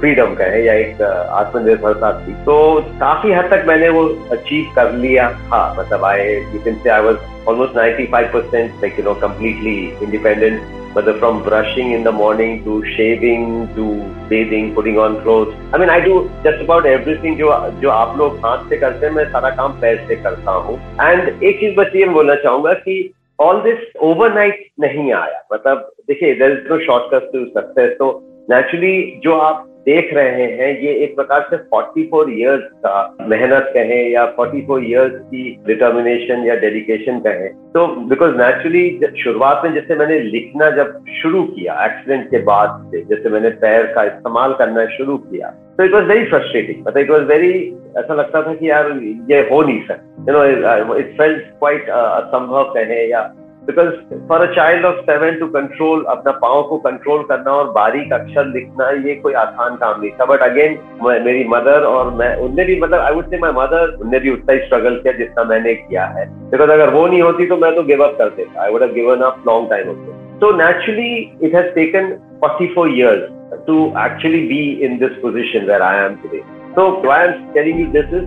फ्रीडम 0.00 0.34
का 0.34 0.44
है 0.44 0.64
या 0.64 0.74
एक 0.74 1.02
आत्मनिर्भरता 1.02 2.12
थी 2.20 2.32
तो 2.44 2.58
काफ़ी 3.00 3.32
हद 3.32 3.50
तक 3.50 3.64
मैंने 3.68 3.88
वो 3.88 4.04
अचीव 4.32 4.72
कर 4.76 4.92
लिया। 4.94 5.30
था 5.48 5.62
मतलब 5.78 6.04
I 6.04 6.28
you 6.28 6.60
say 6.66 6.90
I 6.90 7.00
was 7.00 7.16
almost 7.48 7.72
95 7.72 8.32
percent 8.32 8.70
like 8.82 8.98
you 8.98 9.04
know 9.04 9.14
completely 9.22 9.76
independent 10.02 10.60
मतलब 10.96 11.18
from 11.18 11.38
brushing 11.42 11.94
in 11.94 12.02
the 12.04 12.08
morning 12.14 12.58
to 12.64 12.82
shaving 12.86 13.68
to 13.76 13.84
bathing 14.28 14.74
putting 14.74 14.98
on 14.98 15.14
cloth 15.22 15.74
I 15.74 15.80
mean 15.80 15.90
I 15.90 16.00
do 16.00 16.18
just 16.44 16.62
about 16.64 16.86
everything 16.86 17.36
जो 17.38 17.54
जो 17.80 17.90
आप 17.90 18.18
लोग 18.18 18.36
हाथ 18.46 18.68
से 18.68 18.76
करते 18.76 19.06
हैं, 19.06 19.12
मैं 19.14 19.24
सारा 19.30 19.50
काम 19.50 19.80
पैर 19.80 20.04
से 20.08 20.16
करता 20.16 20.50
हूँ। 20.50 20.78
एंड 21.02 21.42
एक 21.42 21.60
चीज़ 21.60 21.74
बस 21.76 21.96
ये 21.96 22.08
बोलना 22.08 22.34
चाहूँगा 22.34 22.72
कि 22.84 23.02
ऑल 23.40 23.60
दिस 23.60 23.96
ओवरनाइट 24.02 24.66
नहीं 24.80 25.12
आया। 25.12 25.42
मतलब 25.52 25.90
देखिए 26.08 26.34
there 26.34 26.52
is 26.52 26.68
no 26.68 26.78
shortcut 26.78 27.32
to 27.32 27.44
success 27.46 27.96
तो 27.98 28.08
नेचुरली 28.50 29.20
जो 29.24 29.36
आप 29.38 29.68
देख 29.86 30.12
रहे 30.14 30.44
हैं, 30.48 30.68
ये 30.80 30.92
एक 31.04 31.14
प्रकार 31.16 31.46
से 31.50 31.56
44 31.68 32.28
इयर्स 32.30 32.62
का 32.84 33.16
मेहनत 33.28 33.70
कहें 33.74 34.10
या 34.10 34.24
44 34.36 34.78
इयर्स 34.80 35.14
की 35.24 35.42
डिटर्मिनेशन 35.66 36.44
या 36.46 36.54
डेडिकेशन 36.56 37.18
कहें। 37.20 37.48
तो 37.72 37.86
बिकॉज़ 38.10 38.36
नेचुरली 38.36 38.84
शुरुआत 39.22 39.64
में 39.64 39.72
जैसे 39.74 39.96
मैंने 39.96 40.18
लिखना 40.20 40.70
जब 40.76 40.94
शुरू 41.22 41.42
किया 41.48 41.84
एक्सीडेंट 41.86 42.30
के 42.30 42.38
बाद 42.44 42.78
से 42.92 43.02
जैसे 43.04 43.30
मैंने 43.30 43.50
पैर 43.64 43.92
का 43.94 44.04
इस्तेमाल 44.04 44.52
करना 44.54 44.86
शुरू 44.96 45.16
किया 45.26 45.50
तो 45.78 45.84
इट 45.84 45.92
वॉज़ 45.92 46.04
वेरी 46.04 46.24
फ्रस्ट्रेटिंग 46.24 46.86
मतलब 46.86 46.98
इट 46.98 47.10
वॉज़ 47.10 47.22
वेरी 47.24 47.52
ऐसा 47.98 48.14
लगता 48.14 48.42
था 48.42 48.54
कि 48.54 48.70
यार 48.70 48.90
ये 49.30 49.40
हो 49.50 49.62
नहीं 49.62 49.80
सकता। 49.88 50.24
You 50.28 50.38
know 50.38 50.96
it 50.96 51.14
felt 51.18 51.42
quite 51.58 51.88
असंभव 51.90 52.72
कहें 52.74 53.08
या 53.08 53.22
because 53.66 53.90
for 54.28 54.46
a 54.46 54.52
child 54.54 54.86
of 54.86 54.96
seven 55.10 55.38
to 55.40 55.46
control 55.56 56.04
अपना 56.14 56.32
पाओ 56.38 56.62
को 56.68 56.78
कंट्रोल 56.86 57.22
करना 57.28 57.52
और 57.52 57.70
बारीक 57.72 58.12
अक्षर 58.12 58.46
लिखना 58.46 58.90
ये 59.08 59.14
कोई 59.22 59.32
आसान 59.42 59.76
काम 59.76 60.00
नहीं 60.00 60.10
था 60.20 60.24
बट 60.32 60.42
अगेन 60.48 60.78
मेरी 61.02 61.44
मदर 61.48 61.84
और 61.90 62.10
मैं 62.14 62.34
उनने 62.46 62.64
भी 62.64 62.80
मतलब 62.80 63.00
आई 63.00 63.14
वुड 63.14 63.30
से 63.30 63.38
माई 63.38 63.52
मदर 63.56 63.96
उनने 64.00 64.20
भी 64.20 64.30
उतना 64.30 64.54
ही 64.54 64.66
स्ट्रगल 64.66 64.96
किया 64.96 65.12
जितना 65.18 65.44
मैंने 65.52 65.74
किया 65.74 66.06
है 66.16 66.26
बिकॉज़ 66.50 66.70
अगर 66.70 66.94
वो 66.94 67.06
नहीं 67.06 67.22
होती 67.22 67.46
तो 67.46 67.56
मैं 67.56 67.74
तो 67.76 67.82
गिव 67.92 68.04
अप 68.04 68.18
कर 68.18 68.34
देता 68.36 68.62
I 68.62 68.72
would 68.72 68.92
given 68.94 69.30
up 69.30 69.42
long 69.48 69.70
time 69.70 69.88
of 69.90 70.20
So 70.42 70.50
naturally, 70.50 71.36
it 71.40 71.52
has 71.54 71.66
taken 71.72 72.20
44 72.40 72.88
years 72.88 73.30
to 73.66 73.92
actually 73.94 74.48
be 74.48 74.82
in 74.82 74.98
this 74.98 75.12
position 75.20 75.68
where 75.68 75.80
I 75.80 76.04
am 76.04 76.20
today. 76.20 76.42
So 76.74 76.98
why 77.00 77.26
I'm 77.26 77.54
telling 77.54 77.78
you 77.78 77.92
this 77.92 78.10
is 78.10 78.24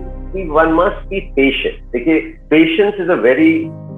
one 0.50 0.72
must 0.72 1.02
be 1.10 1.20
patient. 1.36 1.82
देखिए 1.92 2.22
patience 2.48 3.02
is 3.04 3.10
a 3.10 3.18
very 3.18 3.50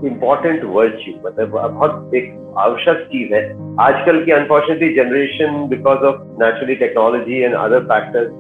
important 0.07 0.65
virtue 0.65 1.15
मतलब 1.27 1.49
बहुत 1.51 2.15
एक 2.15 2.35
आवश्यक 2.59 2.97
चीज़ 2.97 3.35
है। 3.35 3.43
आजकल 3.81 4.25
की 4.25 4.31
unfortunately 4.31 4.95
generation 4.95 5.67
because 5.69 5.99
of 5.99 6.21
naturally 6.43 6.75
technology 6.75 7.41
and 7.41 7.55
other 7.55 7.81
factors 7.85 8.31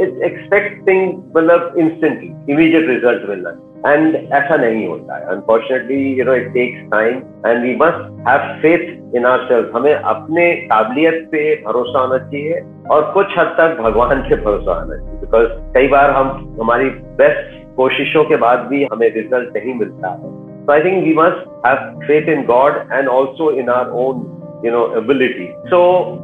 it's 0.00 0.22
expecting 0.22 1.22
मतलब 1.36 1.74
इंस्टेंटली 1.78 2.52
इमीडिएट 2.52 2.88
रिज़ल्ट 2.88 3.28
मिलना। 3.28 3.50
एंड 3.86 4.14
ऐसा 4.14 4.56
नहीं 4.56 4.86
होता 4.88 5.16
है। 5.16 5.24
Unfortunately 5.24 6.14
you 6.14 6.24
know 6.24 6.34
it 6.34 6.48
takes 6.48 6.90
time 6.90 7.22
and 7.46 7.62
we 7.62 7.76
must 7.76 8.28
have 8.28 8.58
faith 8.62 9.14
in 9.16 9.26
our 9.26 9.38
self 9.38 9.70
हमें 9.74 9.94
अपने 9.94 10.52
काबिलियत 10.54 11.28
पे 11.32 11.54
भरोसा 11.66 11.98
आना 11.98 12.18
चाहिए 12.18 12.60
और 12.90 13.10
कुछ 13.14 13.38
हद 13.38 13.54
तक 13.58 13.80
भगवान 13.80 14.20
पे 14.20 14.36
भरोसा 14.36 14.72
आना 14.72 14.96
चाहिए। 14.96 15.20
बिकॉज़ 15.20 15.48
कई 15.74 15.88
बार 15.88 16.10
हम, 16.10 16.56
हमारी 16.60 16.90
बेस्ट 16.90 17.58
कोशिशों 17.76 18.24
के 18.24 18.36
बाद 18.36 18.58
भी 18.58 18.84
हमें 18.84 19.14
रिज़ल्ट 19.14 19.56
नहीं 19.56 19.74
मिलता। 19.74 20.08
है 20.08 20.39
So, 20.66 20.72
I 20.72 20.82
think 20.82 21.04
we 21.04 21.14
must 21.14 21.46
have 21.64 21.98
faith 22.06 22.28
in 22.28 22.46
God 22.46 22.86
and 22.90 23.08
also 23.08 23.48
in 23.50 23.68
our 23.68 23.90
own, 23.92 24.26
you 24.62 24.70
know, 24.70 24.86
ability. 24.94 25.48
So, 25.70 25.80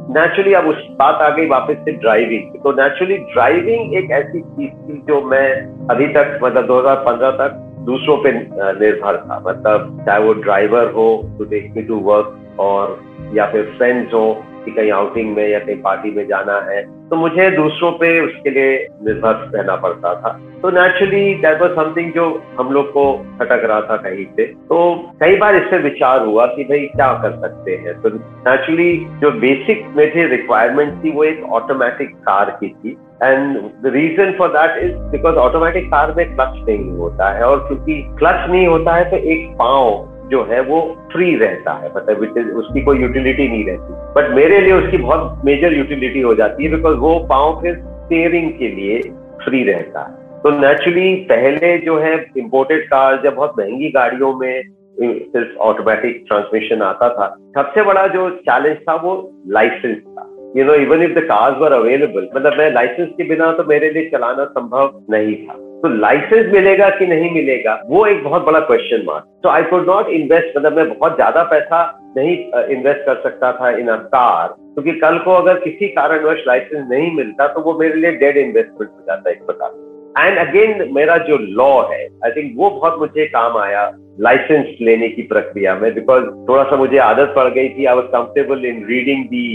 naturally, 0.09 0.53
अब 0.55 0.67
उस 0.67 0.83
बात 0.99 1.21
आ 1.21 1.29
गई 1.35 1.47
वापस 1.49 1.83
से 1.85 1.91
ड्राइविंग 2.03 2.59
तो 2.63 2.71
नेचुरली 2.81 3.17
ड्राइविंग 3.33 3.95
एक 3.95 4.11
ऐसी 4.19 4.41
चीज़ 4.41 4.73
थी 4.87 5.01
जो 5.07 5.21
मैं 5.29 5.47
अभी 5.91 6.07
तक 6.13 6.39
मतलब 6.43 6.67
2015 6.67 7.33
तक 7.41 7.63
दूसरों 7.85 8.17
पे 8.23 8.31
निर्भर 8.79 9.17
था 9.27 9.39
मतलब 9.47 10.03
चाहे 10.05 10.19
वो 10.23 10.33
ड्राइवर 10.43 10.91
हो 10.91 11.07
to 11.37 11.45
take 11.53 11.73
me 11.75 11.83
to 11.89 11.99
work 12.09 12.59
और 12.59 12.99
या 13.33 13.45
फिर 13.51 13.73
फ्रेंड्स 13.77 14.13
हो 14.13 14.25
कि 14.67 14.71
कहीं 14.71 14.91
आउटिंग 14.91 15.35
में 15.35 15.47
या 15.49 15.59
कहीं 15.59 15.81
पार्टी 15.81 16.11
में 16.11 16.25
जाना 16.27 16.59
है 16.69 16.81
तो 17.09 17.15
मुझे 17.15 17.49
दूसरों 17.51 17.91
पे 17.91 18.07
उसके 18.19 18.49
लिए 18.49 18.71
निर्भर 19.03 19.35
रहना 19.53 19.75
पड़ता 19.75 20.13
था। 20.15 20.29
तो 20.61 20.69
नेचुरली 20.71 21.33
दैट 21.35 21.61
वाज 21.61 21.71
समथिंग 21.71 22.11
जो 22.13 22.25
हम 22.59 22.71
लोग 22.71 22.89
को 22.91 23.03
खटक 23.39 23.61
रहा 23.63 23.81
था 23.81 23.97
कहीं 23.97 24.25
से। 24.35 24.45
तो 24.45 24.79
कई 25.21 25.35
बार 25.35 25.55
इससे 25.55 25.77
विचार 25.77 26.25
हुआ 26.25 26.45
कि 26.45 26.63
भाई 26.63 26.79
क्या 26.95 27.11
कर 27.13 27.39
सकते 27.41 27.75
हैं। 27.75 27.93
तो 28.01 28.09
नेचुरली 28.09 28.97
जो 29.21 29.31
बेसिक 29.39 29.85
मेरी 29.97 30.25
रिक्वायरमेंट 30.27 31.03
थी, 31.03 31.11
वो 31.11 31.23
एक 31.23 31.43
ऑटोमेटिक 31.51 32.15
कार 32.21 32.57
की 32.59 32.69
थी। 32.69 32.97
And 33.23 33.57
the 33.83 33.91
reason 33.93 34.33
for 34.37 34.49
that 34.49 34.83
is 34.83 34.97
because 35.11 35.35
automatic 35.37 35.87
car 35.87 36.13
में 36.17 36.25
क्लच 36.35 36.61
नहीं 36.67 36.91
होता 36.97 37.29
है 37.29 37.43
और 37.43 37.67
क्योंकि 37.67 38.01
क्लच 38.19 38.49
नहीं 38.49 38.67
होता 38.67 38.95
है 38.95 39.09
तो 39.11 39.17
एक 39.17 39.47
पाँव 39.59 39.87
जो 40.29 40.43
है 40.43 40.61
वो 40.61 40.79
फ्री 41.11 41.35
रहता 41.35 41.73
है 41.73 41.91
मतलब 41.95 42.55
उसकी 42.57 42.81
कोई 42.81 43.01
यूटिलिटी 43.01 43.47
नहीं 43.47 43.65
रहती। 43.65 43.93
बट 44.15 44.29
मेरे 44.35 44.59
लिए 44.61 44.73
उसकी 44.73 44.97
बहुत 44.97 45.41
मेजर 45.45 45.73
यूटिलिटी 45.73 46.21
हो 46.21 46.33
जाती 46.35 46.63
है 46.63 46.69
बिकॉज़ 46.71 46.97
वो 46.99 47.17
पाँव 47.29 47.59
फिर 47.61 47.75
स्टेयरिंग 47.75 48.51
के 48.51 48.67
लिए 48.69 49.01
फ्री 49.43 49.63
रहता 49.63 50.01
है। 50.01 50.41
तो 50.41 50.49
नेचुरली 50.59 51.13
पहले 51.29 51.77
जो 51.77 51.97
है 51.99 52.15
इम्पोर्टेड 52.37 52.83
कार 52.87 53.21
या 53.25 53.31
बहुत 53.31 53.53
महँगी 53.59 53.89
गाड़ियों 53.91 54.33
में 54.35 54.63
सिर्फ़ 54.99 55.57
ऑटोमेटिक 55.61 56.23
ट्रांसमिशन 56.27 56.81
आता 56.81 57.09
था, 57.09 57.27
सबसे 57.57 57.83
बड़ा 57.83 58.05
जो 58.07 58.29
चैलेंज 58.41 58.77
था 58.79 58.95
वो 58.95 59.13
लाइसेंस 59.49 59.97
था। 59.97 60.33
You 60.57 60.65
know 60.65 60.73
even 60.75 61.03
if 61.03 61.11
the 61.11 61.23
cars 61.23 61.57
were 61.57 61.71
available 61.73 62.27
मतलब 62.35 62.57
मैं 62.57 62.71
लाइसेंस 62.73 63.09
के 63.17 63.23
बिना 63.29 63.51
तो 63.51 63.63
मेरे 63.63 63.89
लिए 63.89 64.09
चलाना 64.09 64.45
संभव 64.47 64.99
नहीं 65.11 65.35
था। 65.37 65.53
तो 65.77 65.89
लाइसेंस 65.95 66.45
मिलेगा 66.53 66.89
कि 66.89 67.05
नहीं 67.07 67.29
मिलेगा? 67.31 67.73
वो 67.87 68.05
एक 68.05 68.23
बहुत 68.23 68.45
बड़ा 68.45 68.59
क्वेश्चन 68.59 69.03
मार्क 69.07 69.25
तो 69.43 69.49
आई 69.49 69.63
कुड 69.63 69.85
नॉट 69.87 70.07
इन्वेस्ट 70.09 70.57
मतलब 70.57 70.75
मैं 70.77 70.87
बहुत 70.89 71.15
ज़्यादा 71.15 71.43
पैसा 71.51 71.81
नहीं 72.17 72.37
इन्वेस्ट 72.75 73.05
कर 73.05 73.19
सकता 73.23 73.51
था 73.51 73.69
इन 73.79 73.87
अ 73.87 73.95
कार 74.13 74.47
क्योंकि 74.47 74.91
कल 74.99 75.17
को 75.17 75.31
अगर 75.33 75.59
किसी 75.59 75.87
कारणवश 75.89 76.43
लाइसेंस 76.47 76.87
नहीं 76.89 77.11
मिलता 77.15 77.47
तो 77.47 77.61
वो 77.61 77.77
मेरे 77.79 77.99
लिए 77.99 78.11
डेड 78.15 78.37
इन्वेस्टमेंट 78.37 78.89
हो 78.91 79.03
जाता 79.07 79.31
एक 79.31 79.45
प्रकार 79.45 80.25
एंड 80.25 80.37
अगेन 80.37 80.87
मेरा 80.93 81.17
जो 81.27 81.37
लॉ 81.59 81.69
है 81.91 82.03
आई 82.25 82.31
थिंक 82.31 82.51
वो 82.57 82.69
बहुत 82.69 82.99
मुझे 82.99 83.25
काम 83.27 83.57
आया 83.57 83.85
लाइसेंस 84.19 84.65
लेने 84.81 85.09
की 85.09 85.21
प्रक्रिया 85.33 85.75
में 85.75 85.93
बिकॉज़ 85.93 86.23
थोड़ा 86.49 86.63
सा 86.63 86.77
मुझे 86.77 86.97
आदत 86.97 87.33
पड़ 87.35 87.47
गई 87.49 87.69
थी। 87.69 87.85
I 87.85 87.95
was 87.95 88.05
comfortable 88.07 88.65
in 88.65 88.83
reading 88.89 89.23
the 89.25 89.45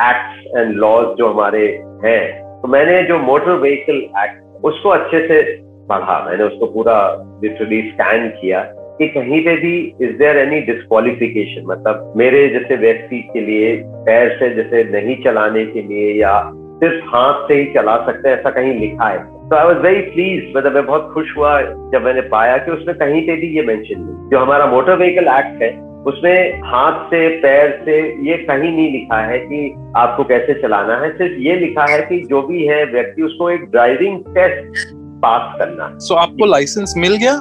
act 0.00 0.56
and 0.56 0.74
laws 0.76 1.06
जो 1.18 1.28
हमारे 1.28 1.64
हैं। 2.04 2.20
तो 2.62 2.68
मैंने 2.68 3.02
जो 3.02 3.18
मोटर 3.18 3.52
व्हीकल 3.60 4.02
एक्ट 4.24 4.64
उसको 4.64 4.88
अच्छे 4.88 5.26
से 5.28 5.40
पढ़ा 5.88 6.18
मैंने 6.26 6.44
उसको 6.44 6.66
पूरा 6.66 6.98
लिटरली 7.44 7.80
स्कैन 7.82 8.28
किया 8.40 8.60
कि 8.98 9.08
कहीं 9.08 9.40
पे 9.44 9.56
भी 9.56 9.74
इज़ 10.02 10.16
देयर 10.18 10.38
एनी 10.38 10.60
डिस्कालिफिकेशन 10.60 11.66
मतलब 11.66 12.12
मेरे 12.16 12.46
जैसे 12.48 12.76
व्यक्ति 12.76 13.18
के 13.32 13.40
लिए, 13.40 13.74
पैर 14.06 14.36
से 14.38 14.54
जैसे 14.54 14.84
नहीं 14.92 15.16
चलाने 15.24 15.64
के 15.66 15.82
लिए 15.82 16.12
या 16.20 16.40
सिर्फ़ 16.82 17.04
हाथ 17.06 17.48
से 17.48 17.54
ही 17.54 17.64
चला 17.74 17.96
सकते 18.06 18.28
हैं, 18.28 18.38
ऐसा 18.38 18.50
कहीं 18.50 18.78
लिखा 18.80 19.08
है। 19.08 19.18
तो 19.48 19.56
आई 19.56 19.66
वॉज़ 19.66 19.78
वेरी 19.78 20.00
प्लीज़ 20.00 20.56
मतलब 20.56 20.74
मैं 20.74 20.86
बहुत 20.86 21.10
खुश 21.14 21.36
हुआ 21.36 21.60
जब 21.62 22.02
मैंने 22.04 22.20
पाया 22.28 22.56
कि 22.56 22.70
उसमें 22.70 22.96
कहीं 22.96 23.26
पे 23.26 23.36
भी 23.36 23.56
ये 23.56 23.62
मेंशन 23.62 24.00
नहीं। 24.00 24.28
जो 24.30 24.38
हमारा 24.38 24.66
मोटर 24.66 24.96
व्हीकल 24.96 25.28
एक्ट 25.28 25.62
है, 25.62 25.70
उसमें 26.06 26.60
हाथ 26.64 27.06
से, 27.06 27.28
पैर 27.38 27.82
से 27.84 27.96
ये 28.28 28.36
कहीं 28.36 28.70
नहीं 28.72 28.90
लिखा 28.92 29.20
है 29.20 29.38
कि 29.38 29.74
आपको 29.96 30.24
कैसे 30.24 30.54
चलाना 30.54 30.96
है। 30.96 31.10
सिर्फ़ 31.18 31.40
ये 31.40 31.56
लिखा 31.56 31.86
है 31.90 32.00
कि 32.02 32.20
जो 32.20 32.42
भी 32.42 32.66
है 32.66 32.84
व्यक्ति, 32.84 33.22
उसको 33.22 33.50
एक 33.50 33.64
ड्राइविंग 33.70 34.20
टेस्ट 34.28 34.96
पास 35.18 35.58
करना। 35.58 35.98
सो 35.98 36.14
so, 36.14 36.20
आपको 36.20 36.46
लाइसेंस 36.46 36.94
मिल 36.96 37.16
गया? 37.16 37.40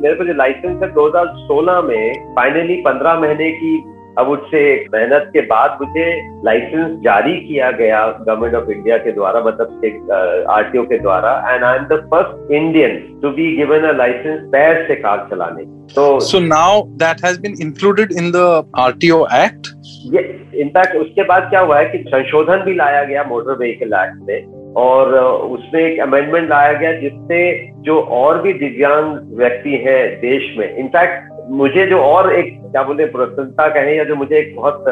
मेरे 0.00 0.14
को 0.14 0.24
जो 0.24 0.32
लाइसेंस 0.32 0.82
है 0.82 0.92
2016 0.94 1.82
में 1.82 2.34
फाइनली 2.34 2.82
15 2.82 3.20
महीने 3.20 3.50
की 3.50 3.84
अब 4.18 4.28
उससे 4.28 4.86
मेहनत 4.94 5.30
के 5.32 5.40
बाद 5.40 5.78
मुझे 5.82 6.28
लाइसेंस 6.44 6.98
जारी 7.02 7.40
किया 7.40 7.70
गया 7.70 8.06
गवर्नमेंट 8.06 8.54
ऑफ़ 8.54 8.70
इंडिया 8.70 8.96
के 8.96 9.12
द्वारा 9.12 9.40
मतलब 9.40 10.46
आरटीओ 10.50 10.82
के 10.82 10.98
द्वारा 10.98 11.54
and 11.54 11.64
I 11.64 11.76
am 11.76 11.82
the 11.82 12.00
first 12.10 12.52
Indian 12.52 13.20
to 13.22 13.30
be 13.30 13.56
given 13.56 13.80
a 13.80 13.92
license 13.92 14.40
पैर 14.40 14.84
से 14.88 14.94
कार 14.94 15.28
चलाने। 15.30 15.64
तो 15.94 16.20
so 16.20 16.40
now 16.40 16.82
that 16.82 17.24
has 17.24 17.40
been 17.40 17.56
included 17.60 18.12
in 18.12 18.30
the 18.30 18.64
RTO 18.76 19.26
act 19.34 19.66
ये 20.14 20.46
इनफैक्ट 20.60 20.96
उसके 20.96 21.22
बाद 21.22 21.42
क्या 21.50 21.60
हुआ 21.60 21.78
है 21.78 21.84
कि 21.84 22.04
संशोधन 22.08 22.56
भी 22.56 22.74
लाया 22.74 23.04
गया 23.04 23.24
मोटर 23.24 23.58
व्हीकल 23.58 23.86
एक्ट 23.86 24.18
में। 24.22 24.61
और 24.76 25.14
उसमें 25.24 25.80
एक 25.82 26.00
अमेंडमेंट 26.00 26.50
लाया 26.50 26.72
गया 26.72 26.92
जिससे 26.92 27.70
जो 27.82 28.00
और 28.00 28.42
भी 28.42 28.52
दिव्यांग 28.52 29.36
व्यक्ति 29.36 29.70
हैं 29.70 30.20
देश 30.20 30.54
में, 30.58 30.76
इनफैक्ट 30.76 31.28
मुझे 31.50 31.86
जो 31.86 31.98
और 31.98 32.32
एक, 32.32 32.58
क्या 32.62 32.82
बोलते 32.82 33.06
प्रसन्नता 33.06 33.68
कहें 33.68 33.96
या 33.96 34.04
जो 34.04 34.16
मुझे 34.16 34.38
एक 34.38 34.56
बहुत 34.56 34.84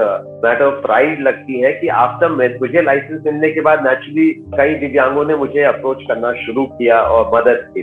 मैटर 0.44 0.64
ऑफ़ 0.64 0.74
प्राइड 0.74 1.20
लगती 1.20 1.60
है 1.60 1.72
कि 1.72 1.88
आफ्टर 1.88 2.58
मुझे 2.60 2.82
लाइसेंस 2.82 3.22
मिलने 3.26 3.50
के 3.50 3.60
बाद 3.60 3.86
नेचुरली 3.86 4.30
कई 4.30 4.74
दिव्यांगों 4.74 5.24
ने 5.24 5.36
मुझे 5.36 5.62
अप्रोच 5.62 6.02
करना 6.02 6.32
शुरू 6.32 6.64
किया 6.64 7.00
और 7.00 7.30
मदद 7.34 7.68
की 7.78 7.82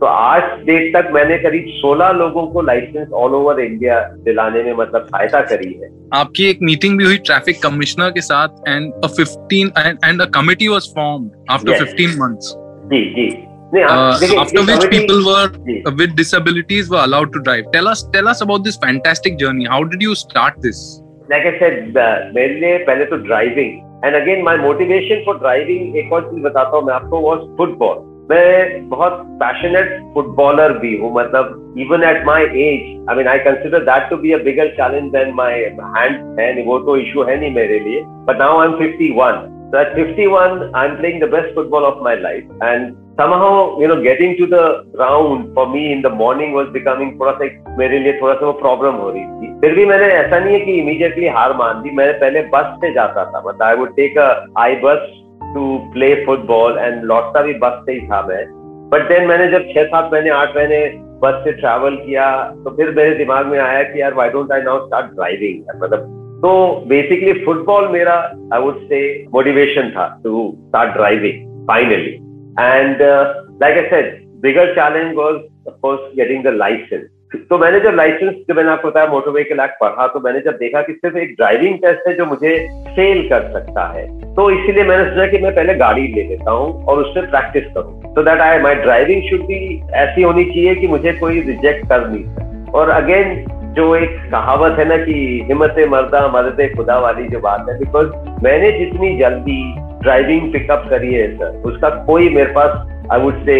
तो 0.00 0.06
आज 0.06 0.42
डेट 0.66 0.94
तक 0.96 1.10
मैंने 1.14 1.36
करीब 1.38 1.64
16 1.80 2.12
लोगों 2.18 2.46
को 2.52 2.60
लाइसेंस 2.62 3.08
ऑल 3.22 3.34
ओवर 3.34 3.60
इंडिया 3.60 3.98
दिलाने 4.24 4.62
में 4.62 4.72
मतलब 4.74 5.06
सहायता 5.06 5.40
करी 5.50 5.72
है। 5.82 5.88
आपकी 6.14 6.48
एक 6.50 6.58
मीटिंग 6.62 6.96
भी 6.98 7.04
हुई 7.04 7.18
ट्रैफ़िक 7.26 7.62
कमिश्नर 7.62 8.10
के 8.10 8.20
साथ 8.20 8.68
and 8.68 8.92
a 9.04 9.08
15 9.18 9.70
and 9.78 9.98
and 10.04 10.22
a 10.22 10.26
committee 10.38 10.68
was 10.68 10.88
formed 10.96 11.52
after 11.56 11.84
15 11.84 12.18
months 12.22 12.54
जी 12.92 13.04
जी। 13.14 13.28
after 13.72 14.62
which 14.68 14.84
people 14.92 15.20
were 15.24 15.48
with 15.98 16.16
disabilities 16.16 16.88
were 16.90 17.02
allowed 17.02 17.32
to 17.32 17.42
drive. 17.48 17.68
Tell 17.72 17.88
us 17.88 18.02
tell 18.14 18.28
us 18.28 18.40
about 18.40 18.64
this 18.64 18.78
fantastic 18.84 19.38
journey. 19.38 19.68
How 19.74 19.84
did 19.84 20.02
you 20.02 20.16
start 20.16 20.60
this? 20.64 20.80
Like 21.32 21.46
i 21.46 21.52
said 21.58 21.76
मेरे 22.34 22.60
लिए 22.60 22.78
पहले 22.86 23.04
तो 23.12 23.16
driving 23.26 24.04
and 24.04 24.14
again 24.16 24.42
my 24.44 24.56
motivation 24.58 25.22
for 25.26 25.38
driving 25.38 25.96
एक 25.96 26.12
और 26.12 26.30
चीज़ 26.30 26.42
बताता 26.44 26.76
हूँ 26.76 26.86
मैं 26.86 26.94
आपको 26.94 27.20
वाज 27.28 27.46
फुटबॉल 27.58 28.08
मैं 28.30 28.88
बहुत 28.88 29.22
पैशनेट 29.42 29.98
फुटबॉलर 30.14 30.72
भी 30.78 30.96
हूँ 30.98 31.12
मतलब 31.14 31.74
even 31.78 32.02
at 32.08 32.24
my 32.26 32.44
age 32.64 33.08
I 33.10 33.16
mean 33.16 33.28
I 33.28 33.38
consider 33.46 33.84
that 33.84 34.08
to 34.10 34.16
be 34.16 34.32
a 34.32 34.42
bigger 34.44 34.68
challenge 34.76 35.12
than 35.12 35.32
my 35.36 35.62
hand 35.98 36.40
है 36.40 36.50
वो 36.66 36.78
तो 36.88 36.96
इशू 36.96 37.22
है 37.22 37.40
नहीं 37.40 37.54
मेरे 37.54 37.78
लिए 37.88 38.02
but 38.28 38.38
now 38.38 38.60
I 38.60 38.68
am 38.68 38.78
fifty 38.78 39.10
one 39.16 39.48
So 39.72 39.78
at 39.78 39.94
51, 39.94 40.74
I'm 40.74 40.96
playing 40.96 41.20
the 41.20 41.28
best 41.28 41.54
football 41.54 41.84
of 41.84 42.02
my 42.02 42.14
life. 42.14 42.42
And 42.60 42.96
somehow, 43.16 43.78
you 43.78 43.86
know, 43.86 44.02
getting 44.02 44.36
to 44.38 44.46
the 44.46 44.84
ground 44.96 45.54
for 45.54 45.68
me 45.68 45.92
in 45.92 46.02
the 46.02 46.10
morning 46.10 46.54
was 46.54 46.66
becoming 46.76 47.12
थोड़ा 47.18 47.32
सा 47.38 47.76
मेरे 47.78 47.98
लिए 47.98 48.12
थोड़ा 48.22 48.34
सा 48.34 48.46
वो 48.46 48.52
problem 48.62 48.94
हो 49.02 49.10
रही 49.10 49.22
थी 49.22 49.52
फिर 49.60 49.74
भी 49.74 49.84
मैंने 49.86 50.06
ऐसा 50.14 50.38
नहीं 50.38 50.54
है 50.54 50.60
कि 50.64 50.72
इमीडिएटली 50.80 51.28
हार 51.36 51.54
मान 51.56 51.82
दी 51.82 51.90
मैंने 51.96 52.12
पहले 52.22 52.42
बस 52.54 52.74
से 52.84 52.92
जाता 52.94 53.24
था 53.24 53.42
मतलब 53.46 53.62
आई 53.62 53.76
वुड 53.76 53.94
टेक 53.96 54.18
आई 54.64 54.74
बस 54.84 55.06
टू 55.54 55.78
प्ले 55.92 56.14
फुटबॉल 56.14 56.78
एंड 56.78 57.04
लौटता 57.04 57.42
भी 57.42 57.54
बस 57.54 57.82
से 57.86 57.92
ही 57.92 58.00
था 58.00 58.26
मैं। 58.26 58.44
बट 58.92 59.08
देन 59.08 59.26
मैंने 59.26 59.46
जब 59.46 59.68
छह 59.74 59.84
सात 59.84 60.10
महीने, 60.12 60.30
आठ 60.30 60.56
महीने 60.56 60.92
बस 61.22 61.40
से 61.44 61.52
ट्रैवल 61.52 61.96
किया 61.96 62.42
तो 62.64 62.70
फिर 62.70 62.90
मेरे 62.90 63.14
दिमाग 63.14 63.46
में 63.46 63.58
आया 63.58 63.82
कि 63.82 64.00
यार 64.02 64.14
why 64.14 64.28
don't 64.28 64.52
I 64.52 64.62
now 64.62 64.86
start 64.86 65.06
driving 65.06 65.82
मतलब 65.82 66.16
तो 66.42 66.52
बेसिकली 66.88 67.32
फुटबॉल 67.44 67.88
मेरा 67.88 68.14
आई 68.54 68.60
वुड 68.60 68.80
से 68.80 69.00
मोटिवेशन 69.34 69.90
था 69.90 70.20
to 70.24 70.54
start 70.58 70.92
driving 70.92 71.66
finally 71.68 72.12
and 72.60 73.02
like 73.62 73.78
I 73.78 73.82
said 73.82 74.18
bigger 74.40 74.74
challenge 74.74 75.14
was 75.14 75.34
of 75.68 75.74
course 75.82 76.00
getting 76.16 76.44
the 76.44 76.46
license 76.46 77.08
तो 77.32 77.58
मैंने 77.58 77.80
जब 77.80 77.94
लाइसेंस 77.94 78.34
जब 78.48 78.56
मैंने 78.56 78.70
आपको 78.70 78.88
बताया 78.88 79.06
मोटर 79.06 79.30
व्हीकल 79.30 79.60
एक्ट 79.60 79.74
पढ़ा 79.80 80.06
तो 80.06 80.20
मैंने 80.20 80.40
जब 80.40 80.56
देखा 80.56 80.80
कि 80.82 80.92
सिर्फ़ 80.92 81.16
एक 81.16 81.34
ड्राइविंग 81.36 81.74
टेस्ट 81.74 82.08
है 82.08 82.14
जो 82.16 82.26
मुझे 82.26 82.56
फेल 82.96 83.28
कर 83.28 83.50
सकता 83.52 83.86
है 83.92 84.34
तो 84.34 84.50
इसीलिए 84.50 84.84
मैंने 84.84 85.04
सोचा 85.10 85.26
कि 85.26 85.38
मैं 85.38 85.54
पहले 85.54 85.74
गाड़ी 85.74 86.06
ले 86.08 86.22
लेता 86.22 86.50
हूँ 86.50 86.84
और 86.84 86.98
उससे 86.98 87.20
प्रैक्टिस 87.20 87.64
करूँ। 87.74 88.14
तो 88.14 88.22
that 88.22 88.40
I 88.40 88.58
my 88.58 88.74
driving 88.74 89.22
should 89.30 89.46
भी 89.46 89.60
ऐसी 89.94 90.22
होनी 90.22 90.44
चाहिए 90.44 90.74
कि 90.74 90.88
मुझे 90.88 91.12
कोई 91.12 91.40
रिजेक्ट 91.40 91.88
कर 91.88 92.08
नहीं 92.08 92.64
और 92.72 92.90
अगेन 92.90 93.44
जो 93.74 93.94
एक 93.96 94.18
कहावत 94.30 94.78
है 94.78 94.88
ना 94.88 94.96
कि 94.96 95.14
हिम्मत 95.48 95.76
मर्दा, 95.88 96.26
मर्द 96.28 96.68
खुदा 96.76 96.98
वाली 96.98 97.28
जो 97.28 97.40
बात 97.40 97.66
है 97.68 97.78
बिकॉज़ 97.78 98.08
मैंने 98.42 98.72
जितनी 98.78 99.16
जल्दी 99.18 99.62
ड्राइविंग 100.02 100.52
पिकअप 100.52 100.86
करी 100.90 101.14
है 101.14 101.26
सर 101.36 101.62
उसका 101.64 101.88
कोई 102.04 102.28
मेरे 102.28 102.52
पास 102.52 102.88
आई 103.12 103.20
वुड 103.20 103.44
से 103.46 103.58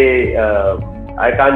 आई 1.19 1.31
कान 1.31 1.53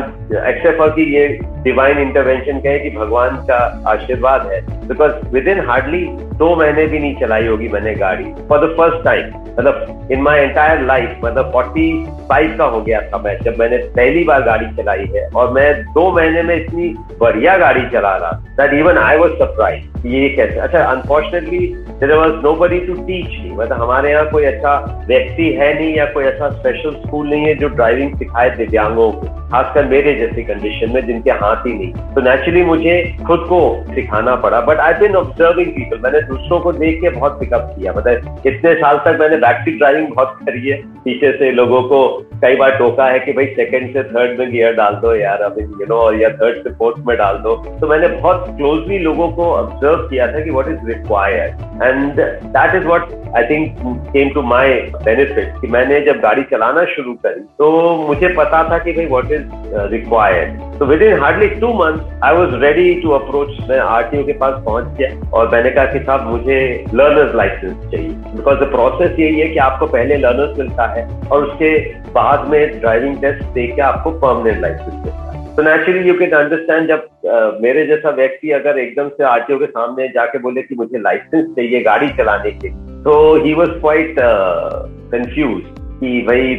एक्सेप्ट 0.48 0.78
फॉर 0.78 0.90
कि 0.90 1.04
ये 1.16 1.28
डिवाइन 1.64 1.98
इंटरवेंशन 2.00 2.60
कहे 2.60 2.80
कि 2.80 2.90
भगवान 2.98 3.36
का 3.50 3.58
आशीर्वाद 3.88 4.48
है। 4.52 4.62
बिकॉज़ 4.88 5.12
विद 5.34 5.48
इन 5.48 5.60
हार्डली 5.68 6.06
दो 6.40 6.56
महीने 6.56 6.86
भी 6.88 7.00
नहीं 7.00 7.16
चलाई 7.16 7.48
होगी 7.48 7.68
मैंने 7.70 7.94
गाड़ी। 7.96 8.24
फॉर 8.50 8.66
द 8.66 8.76
फ़र्स्ट 8.78 9.04
टाइम 9.06 9.44
मतलब 9.58 10.10
इन 10.12 10.22
माई 10.22 10.40
एंटायर 10.40 10.82
लाइफ 10.86 11.20
मतलब 11.24 11.52
फोर्टी 11.52 11.92
फाइव 12.30 12.56
का 12.58 12.66
हो 12.66 12.82
गया 12.82 13.00
था 13.02 13.18
मैं, 13.18 13.38
जब 13.44 13.56
मैंने 13.60 13.78
पहली 13.78 14.24
बार 14.24 14.42
गाड़ी 14.44 14.66
चलाई 14.76 15.06
है। 15.16 15.28
और 15.36 15.52
मैं 15.54 15.74
दो 15.94 16.12
महीने 16.12 16.42
में 16.44 16.56
इतनी 16.56 16.88
बढ़िया 17.20 17.58
गाड़ी 17.58 17.82
चला 17.90 18.16
रहा 18.18 18.32
that 18.58 18.74
even 18.80 18.98
I 18.98 19.18
was 19.18 19.32
surprise 19.34 20.08
ये 20.08 20.30
कैसे। 20.30 20.60
अच्छा 20.60 20.84
unfortunately 20.84 21.60
there 22.00 22.14
was 22.14 22.34
nobody 22.56 22.80
to 22.80 22.94
teach 22.96 23.40
me 23.44 23.52
मतलब 23.56 23.82
हमारे 23.82 24.12
यहाँ 24.12 24.30
कोई 24.30 24.46
अच्छा 24.46 24.76
व्यक्ति 25.08 25.50
है 25.54 25.74
नहीं 25.74 25.96
या 25.96 26.06
कोई 26.12 26.24
ऐसा 26.26 26.50
स्पेशल 26.52 26.92
स्कूल 27.06 27.30
नहीं 27.30 27.46
है 27.46 27.56
जो 27.56 27.68
ड्राइविंग 27.70 28.18
सिखाए 28.18 28.50
दिव्यांगों 28.58 29.12
को। 29.12 29.28
खासकर 29.46 29.86
मेरे 29.88 30.14
जैसी 30.16 30.44
कंडीशन 30.44 30.92
में 30.92 31.06
जिनके 31.08 31.32
हाथ 31.42 31.66
ही 31.68 31.74
नहीं। 31.74 31.92
तो 32.16 32.22
नेचुरली 32.22 32.64
मुझे 32.66 32.96
खुद 33.28 33.46
को 33.50 33.60
सिखाना 33.96 34.36
पड़ा 34.46 34.62
but 34.62 34.80
I 34.80 34.94
been 35.00 35.16
observing 35.16 35.72
people 35.72 36.00
मैंने 36.04 36.22
दूसरों 36.28 36.60
को 36.60 36.72
देख 36.74 37.02
के 37.02 37.10
बहुत 37.10 37.40
पिकअप 37.40 37.74
किया। 37.78 37.94
मतलब 37.94 38.44
इतने 38.48 38.74
साल 38.76 38.98
तक 39.06 39.18
मैंने 39.20 39.38
सीट 39.56 39.78
ड्राइविंग 39.78 40.08
बहुत 40.08 40.38
करी 40.46 40.70
है। 40.70 40.78
पीछे 41.04 41.32
से 41.38 41.52
लोगों 41.52 41.82
को 41.90 42.02
कई 42.42 42.56
बार 42.56 42.78
टोका 42.78 43.06
है 43.08 43.20
कि 43.20 43.34
भाई 43.34 43.46
सेकंड 43.56 43.94
से 43.94 44.04
थर्ड 44.06 44.40
में 44.40 44.52
गियर 44.52 44.74
डाल 44.76 44.96
दो 45.02 45.14
यार, 45.16 45.42
अब 45.42 45.60
यू 45.60 45.86
नो 45.90 46.00
या 46.14 46.30
थर्ड 46.32 46.64
से 46.64 46.74
फोर्थ 46.76 47.06
में 47.08 47.16
डाल 47.18 47.38
दो। 47.44 47.56
तो 47.80 47.88
मैंने 47.88 48.08
बहुत 48.10 48.46
क्लोजली 48.58 48.98
लोगों 49.00 49.30
को 49.32 49.52
ऑब्ज़र्व 49.54 50.08
किया 50.10 50.28
था 50.34 50.40
कि 50.40 50.52
what 50.52 50.68
is 50.70 50.88
required 50.88 51.84
and 51.84 52.20
that 52.58 52.76
is 52.76 52.86
what 52.88 53.14
I 53.38 53.44
think 53.46 53.78
came 54.10 54.30
to 54.34 54.42
my 54.44 54.74
benefit 55.06 55.54
कि 55.62 55.68
मैंने 55.68 56.00
जब 56.02 56.20
गाड़ी 56.22 56.44
चलाना 56.52 56.84
शुरू 56.96 57.14
करी 57.26 57.42
तो 57.60 57.72
मुझे 58.08 58.28
पता 58.36 58.64
था 58.70 58.78
कि 58.80 58.92
भाई 58.92 59.06
व्हाट 59.06 59.32
इज़ 59.36 59.90
रिक्वायर्ड 59.92 60.64
तो 60.80 60.86
within 61.02 61.20
hardly 61.20 61.48
two 61.60 61.74
month 61.74 62.24
I 62.24 62.36
was 62.36 62.56
ready 62.62 62.94
to 63.02 63.10
approach 63.12 63.58
मैं 63.70 63.80
आरटीओ 63.80 64.26
के 64.26 64.34
पास 64.40 64.62
पहुँच 64.66 64.98
गया 64.98 65.30
और 65.32 65.50
मैंने 65.52 65.70
कहा 65.72 65.86
कि 65.86 66.00
साहब 66.00 66.28
मुझे 66.28 66.60
लर्नर्स 66.94 67.36
लाइसेंस 67.36 67.92
चाहिए। 67.92 68.10
बिकॉज़ 68.10 68.60
द 68.60 68.70
प्रोसेस 68.72 69.20
यही 69.20 69.40
है 69.40 69.48
कि 69.48 69.60
आपको 69.66 69.86
पहले 69.88 70.18
लर्नर्स 70.18 70.58
मिलता 70.60 70.88
है 70.94 71.08
और 71.28 71.46
उसके 71.46 71.78
बाद 72.12 72.48
में 72.50 72.80
ड्राइविंग 72.80 73.22
टेस्ट 73.22 73.44
दे 73.54 73.68
आपको 73.82 74.12
परमानेंट 74.20 74.62
लाइसेंस 74.62 74.94
मिलता 74.94 75.32
है। 75.32 75.44
तो 75.56 75.64
नेचुरली 75.64 76.08
यू 76.08 76.14
कैन 76.20 76.32
अंडरस्टैंड 76.32 76.88
जब 76.88 77.06
uh, 77.28 77.62
मेरे 77.62 77.86
जैसा 77.86 78.10
व्यक्ति 78.10 78.52
अगर 78.52 78.80
एकदम 78.80 79.10
से 79.10 79.24
आरटीओ 79.24 79.58
के 79.60 79.66
सामने 79.66 80.08
जाके 80.08 80.40
बोले 80.40 80.62
कि 80.62 80.76
मुझे 80.76 81.00
लाइसेंस 81.00 81.46
चाहिए 81.56 81.82
गाड़ी 81.84 82.10
चलाने 82.18 82.52
के 82.52 82.70
तो 83.04 83.14
ही 83.44 83.54
वॉज़ 83.54 83.70
क्वाइट 83.80 84.16
कंफ्यूज 84.20 85.64
कि 85.96 86.22
भाई 86.22 86.56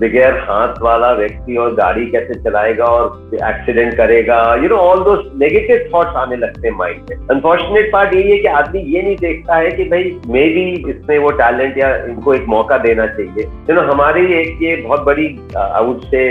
बगैर 0.00 0.34
हाथ 0.40 0.80
वाला 0.82 1.10
व्यक्ति 1.14 1.56
और 1.56 1.74
गाड़ी 1.74 2.06
कैसे 2.06 2.34
चलाएगा 2.42 2.84
और 2.86 3.34
एक्सीडेंट 3.34 3.94
करेगा? 3.96 4.38
You 4.54 4.68
know 4.68 4.76
all 4.78 5.02
those 5.04 5.14
negative 5.38 5.88
thoughts 5.94 6.16
आने 6.16 6.36
लगते 6.36 6.68
हैं 6.68 6.74
माइंड 6.76 7.10
में। 7.10 7.26
अनफॉर्चुनेट 7.30 7.92
पार्ट 7.92 8.14
यही 8.14 8.30
है 8.30 8.38
कि 8.38 8.48
आदमी 8.58 8.80
ये 8.94 9.02
नहीं 9.02 9.16
देखता 9.16 9.56
है 9.56 9.70
कि 9.70 9.84
भाई 9.84 10.12
मे 10.28 10.48
भी 10.48 10.66
इसमें 10.90 11.18
वो 11.18 11.30
टैलेंट 11.38 11.78
या 11.78 11.94
इनको 12.06 12.34
एक 12.34 12.44
मौका 12.48 12.78
देना 12.78 13.06
चाहिए। 13.08 13.46
यू 13.70 13.74
नो 13.74 13.82
हमारी 13.92 14.26
एक 14.34 14.62
ये 14.62 14.76
बहुत 14.76 15.04
बड़ी 15.06 15.26
वुड 15.56 16.04
से 16.10 16.26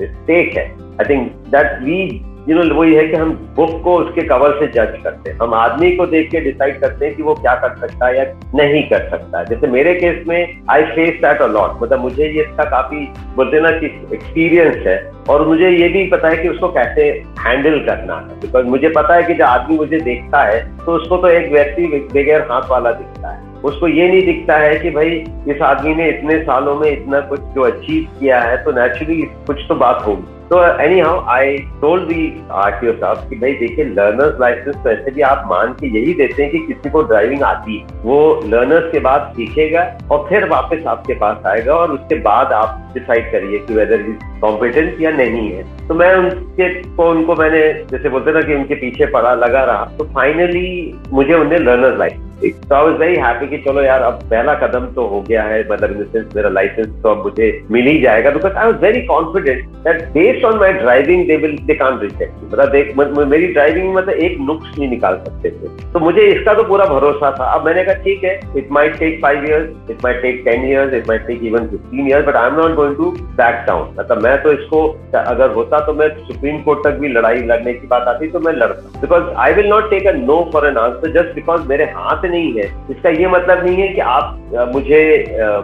मिस्टेक 0.00 0.56
है। 0.56 0.64
I 1.00 1.08
think 1.08 1.30
that 1.48 1.78
we 1.82 2.00
you 2.48 2.56
know 2.56 2.74
वही 2.74 2.94
है 2.94 3.06
कि 3.06 3.16
हम 3.16 3.30
बुक 3.56 3.70
को 3.84 3.94
उसके 3.98 4.22
कवर 4.22 4.52
से 4.58 4.66
जज 4.66 4.92
करते 5.04 5.30
हैं। 5.30 5.38
हम 5.38 5.54
आदमी 5.54 5.90
को 5.96 6.06
देख 6.06 6.30
के 6.30 6.40
डिसाइड 6.40 6.80
करते 6.80 7.06
हैं 7.06 7.14
कि 7.14 7.22
वो 7.22 7.34
क्या 7.34 7.54
कर 7.54 7.76
सकता 7.78 8.06
है 8.06 8.18
या 8.18 8.24
नहीं 8.54 8.82
कर 8.82 9.08
सकता 9.10 9.38
है। 9.38 9.44
जैसे 9.46 9.66
मेरे 9.66 9.94
केस 9.94 10.22
में 10.28 10.62
I 10.70 10.82
face 10.90 11.20
that 11.22 11.40
a 11.40 11.46
lot 11.46 11.82
मतलब 11.82 12.00
मुझे 12.00 12.22
ये 12.24 12.42
इसका 12.42 12.64
काफ़ी, 12.64 13.04
बोलते 13.36 13.60
ना 13.60 13.70
कि 13.70 13.86
एक्सपीरियंस 14.14 14.86
है 14.86 14.96
और 15.28 15.46
मुझे 15.48 15.70
ये 15.70 15.88
भी 15.88 16.06
पता 16.06 16.28
है 16.28 16.36
कि 16.36 16.48
उसको 16.48 16.68
कैसे 16.68 17.08
हैंडल 17.40 17.78
करना 17.86 18.16
है। 18.16 18.40
बिकॉज़ 18.40 18.66
मुझे 18.66 18.88
पता 18.88 19.14
है 19.14 19.22
कि 19.22 19.34
जब 19.34 19.42
आदमी 19.42 19.76
मुझे 19.76 20.00
देखता 20.00 20.42
है 20.42 20.60
तो 20.76 20.92
उसको 20.92 21.16
तो 21.16 21.28
एक 21.28 21.50
व्यक्ति 21.52 21.86
बगैर 22.14 22.46
हाथ 22.50 22.70
वाला 22.70 22.92
दिखता 22.92 23.28
है। 23.28 23.44
उसको 23.64 23.88
ये 23.88 24.08
नहीं 24.08 24.24
दिखता 24.26 24.56
है 24.56 24.78
कि 24.78 24.90
भाई, 24.90 25.10
इस 25.48 25.62
आदमी 25.62 25.94
ने 25.94 26.08
इतने 26.08 26.38
सालों 26.38 26.74
में 26.76 26.90
इतना 26.90 27.20
कुछ 27.20 27.40
जो 27.54 27.62
अचीव 27.62 28.08
किया 28.20 28.40
है 28.40 28.56
तो 28.64 28.72
नेचुरली 28.72 29.22
कुछ 29.46 29.60
तो 29.68 29.74
बात 29.74 30.02
होगी। 30.06 30.34
तो 30.50 30.58
anyhow 31.00 31.24
I 31.28 31.56
told 31.80 32.04
the 32.08 32.24
RTO 32.54 32.92
साहब 32.92 33.28
कि 33.30 33.36
भाई 33.36 33.52
देखिए 33.52 33.84
लर्नर्स 33.84 34.40
लाइसेंस 34.40 34.74
तो 34.74 34.90
ऐसे 34.90 35.10
भी 35.10 35.22
आप 35.22 35.44
मान 35.50 35.72
के 35.72 35.86
यही 35.88 36.12
देते 36.14 36.42
हैं 36.42 36.50
कि 36.52 36.58
किसी 36.58 36.90
को 36.90 37.02
ड्राइविंग 37.02 37.42
आती 37.42 37.78
है। 37.78 38.00
वो 38.02 38.18
लर्नर्स 38.44 38.92
के 38.92 38.98
बाद 38.98 39.32
सीखेगा 39.36 39.82
और 40.10 40.26
फिर 40.28 40.48
वापस 40.48 40.86
आपके 40.86 41.14
पास 41.14 41.46
आएगा 41.46 41.74
और 41.74 41.92
उसके 41.92 42.14
बाद 42.20 42.52
आप 42.52 42.92
डिसाइड 42.94 43.30
करिए 43.32 43.58
कि 43.58 43.74
वेदर 43.74 44.00
इज़ 44.00 44.40
कॉम्पिटेंट 44.40 45.00
या 45.00 45.10
नहीं 45.10 45.50
है। 45.50 45.64
तो 45.88 45.94
मैं 45.94 46.14
उनके 46.14 46.68
को, 46.82 47.10
उनको 47.10 47.34
मैंने 47.34 47.60
जैसे 47.90 48.08
बोलते 48.08 48.32
ना 48.32 48.40
कि 48.40 48.54
उनके 48.54 48.74
पीछे 48.74 49.06
पड़ा, 49.06 49.34
लगा 49.34 49.64
रहा। 49.64 49.84
तो 49.98 50.04
फाइनली 50.04 50.94
मुझे 51.12 51.34
उन्हें 51.34 51.58
लर्नर्स 51.58 51.98
लाइसेंस 51.98 52.25
तो 52.36 52.74
आई 52.74 52.82
वॉज़ 52.82 52.94
वेरी 53.00 53.16
हैप्पी 53.16 53.46
कि 53.48 53.58
चलो 53.58 53.82
यार, 53.82 54.02
अब 54.02 54.18
पहला 54.30 54.54
कदम 54.56 54.86
तो 54.94 55.06
हो 55.08 55.20
गया 55.28 55.42
है 55.42 55.60
मतलब 55.70 55.90
इन 56.16 56.28
मेरा 56.36 56.48
लाइसेंस 56.48 56.88
तो 57.02 57.08
अब 57.10 57.22
मुझे 57.24 57.46
मिल 57.70 57.86
ही 57.86 58.00
जाएगा। 58.00 58.30
Because 58.30 58.52
I 58.54 58.66
was 58.66 58.76
very 58.82 59.00
confident 59.06 59.64
that 59.84 60.02
based 60.14 60.44
on 60.44 60.58
my 60.58 60.72
driving 60.74 61.26
they 61.28 61.36
will 61.36 61.56
they 61.66 61.74
can't 61.74 61.98
reject 62.00 62.44
मतलब 62.96 63.18
मेरी 63.28 63.46
ड्राइविंग 63.52 63.94
मतलब 63.94 64.14
एक 64.26 64.36
नुक्स 64.40 64.78
नहीं 64.78 64.88
निकाल 64.90 65.16
सकते 65.26 65.50
थे। 65.50 65.68
तो 65.92 65.98
मुझे 66.00 66.22
इसका 66.22 66.54
तो 66.54 66.62
पूरा 66.64 66.84
भरोसा 66.86 67.30
था। 67.38 67.44
अब 67.52 67.64
मैंने 67.66 67.84
कहा, 67.84 67.94
ठीक 68.04 68.24
है 68.24 68.40
it 68.56 68.70
may 68.72 68.88
take 68.98 69.20
five 69.22 69.44
years 69.48 69.90
it 69.90 70.04
may 70.04 70.14
take 70.22 70.42
ten 70.44 70.68
years 70.70 70.94
it 70.94 71.08
may 71.08 71.18
take 71.26 71.44
even 71.44 71.68
fifteen 71.68 72.08
years 72.08 72.26
but 72.26 72.36
I 72.36 72.48
am 72.48 72.60
not 72.60 72.74
going 72.76 72.96
to 72.96 73.10
back 73.40 73.64
down 73.66 73.88
मतलब 73.98 74.22
मैं 74.22 74.36
तो 74.42 74.52
इसको, 74.52 74.86
अगर 75.16 75.50
होता 75.52 75.80
तो 75.86 75.94
मैं 75.94 76.08
सुप्रीम 76.18 76.60
कोर्ट 76.62 76.86
तक 76.86 76.98
भी 77.00 77.08
लड़ाई 77.08 77.42
लड़ने 77.46 77.74
की 77.74 77.86
बात 77.86 78.08
आती 78.08 78.28
तो 78.28 78.40
मैं 78.40 78.52
लड़ता। 78.52 79.00
Because 79.00 79.34
I 79.38 79.54
will 79.54 79.68
not 79.68 79.90
take 79.90 80.06
a 80.06 80.12
no 80.14 80.38
for 80.52 80.66
an 80.66 80.76
answer 80.78 81.12
just 81.12 81.34
because 81.34 81.68
मेरे 81.68 81.84
हाथ 81.96 82.24
नहीं 82.28 82.52
है। 82.52 82.66
इसका 82.90 83.10
ये 83.10 83.28
मतलब 83.28 83.64
नहीं 83.64 83.76
है 83.76 83.88
कि 83.88 84.00
आप 84.00 84.70
मुझे 84.74 85.00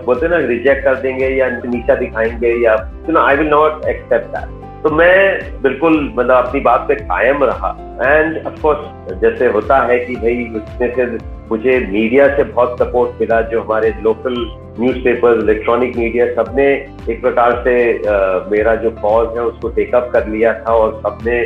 बोलते 0.06 0.28
ना 0.28 0.36
रिजेक्ट 0.46 0.84
कर 0.84 0.94
देंगे 1.00 1.28
या 1.28 1.48
नीचा 1.64 1.94
दिखाएँगे 1.94 2.54
या 2.64 2.74
you 3.08 3.12
know 3.12 3.20
I 3.20 3.36
will 3.36 3.48
not 3.48 3.84
accept 3.88 4.36
that 4.36 4.60
तो 4.82 4.90
मैं 4.90 5.62
बिल्कुल 5.62 5.98
मतलब 6.16 6.36
अपनी 6.36 6.60
बात 6.60 6.84
पे 6.88 6.94
कायम 6.94 7.44
रहा। 7.44 7.68
एंड 8.02 8.46
ऑफकोर्स 8.46 9.20
जैसे 9.20 9.46
होता 9.52 9.76
है 9.82 9.98
कि 9.98 10.16
भाई 10.16 10.44
उसमें 10.56 10.94
से 10.94 11.06
मुझे 11.50 11.78
मीडिया 11.90 12.26
से 12.36 12.44
बहुत 12.44 12.78
सपोर्ट 12.78 13.20
मिला 13.20 13.40
जो 13.50 13.60
हमारे 13.62 13.92
लोकल 14.02 14.34
न्यूज़पेपर 14.80 15.40
इलेक्ट्रॉनिक 15.42 15.96
मीडिया 15.96 16.26
सबने 16.34 16.66
एक 17.10 17.20
प्रकार 17.20 17.62
से 17.64 17.74
आ, 17.98 18.50
मेरा 18.50 18.74
जो 18.76 18.90
कॉज 19.02 19.36
है 19.36 19.44
उसको 19.44 19.68
टेकअप 19.68 20.10
कर 20.12 20.26
लिया 20.28 20.52
था 20.60 20.74
और 20.74 21.00
सबने 21.06 21.40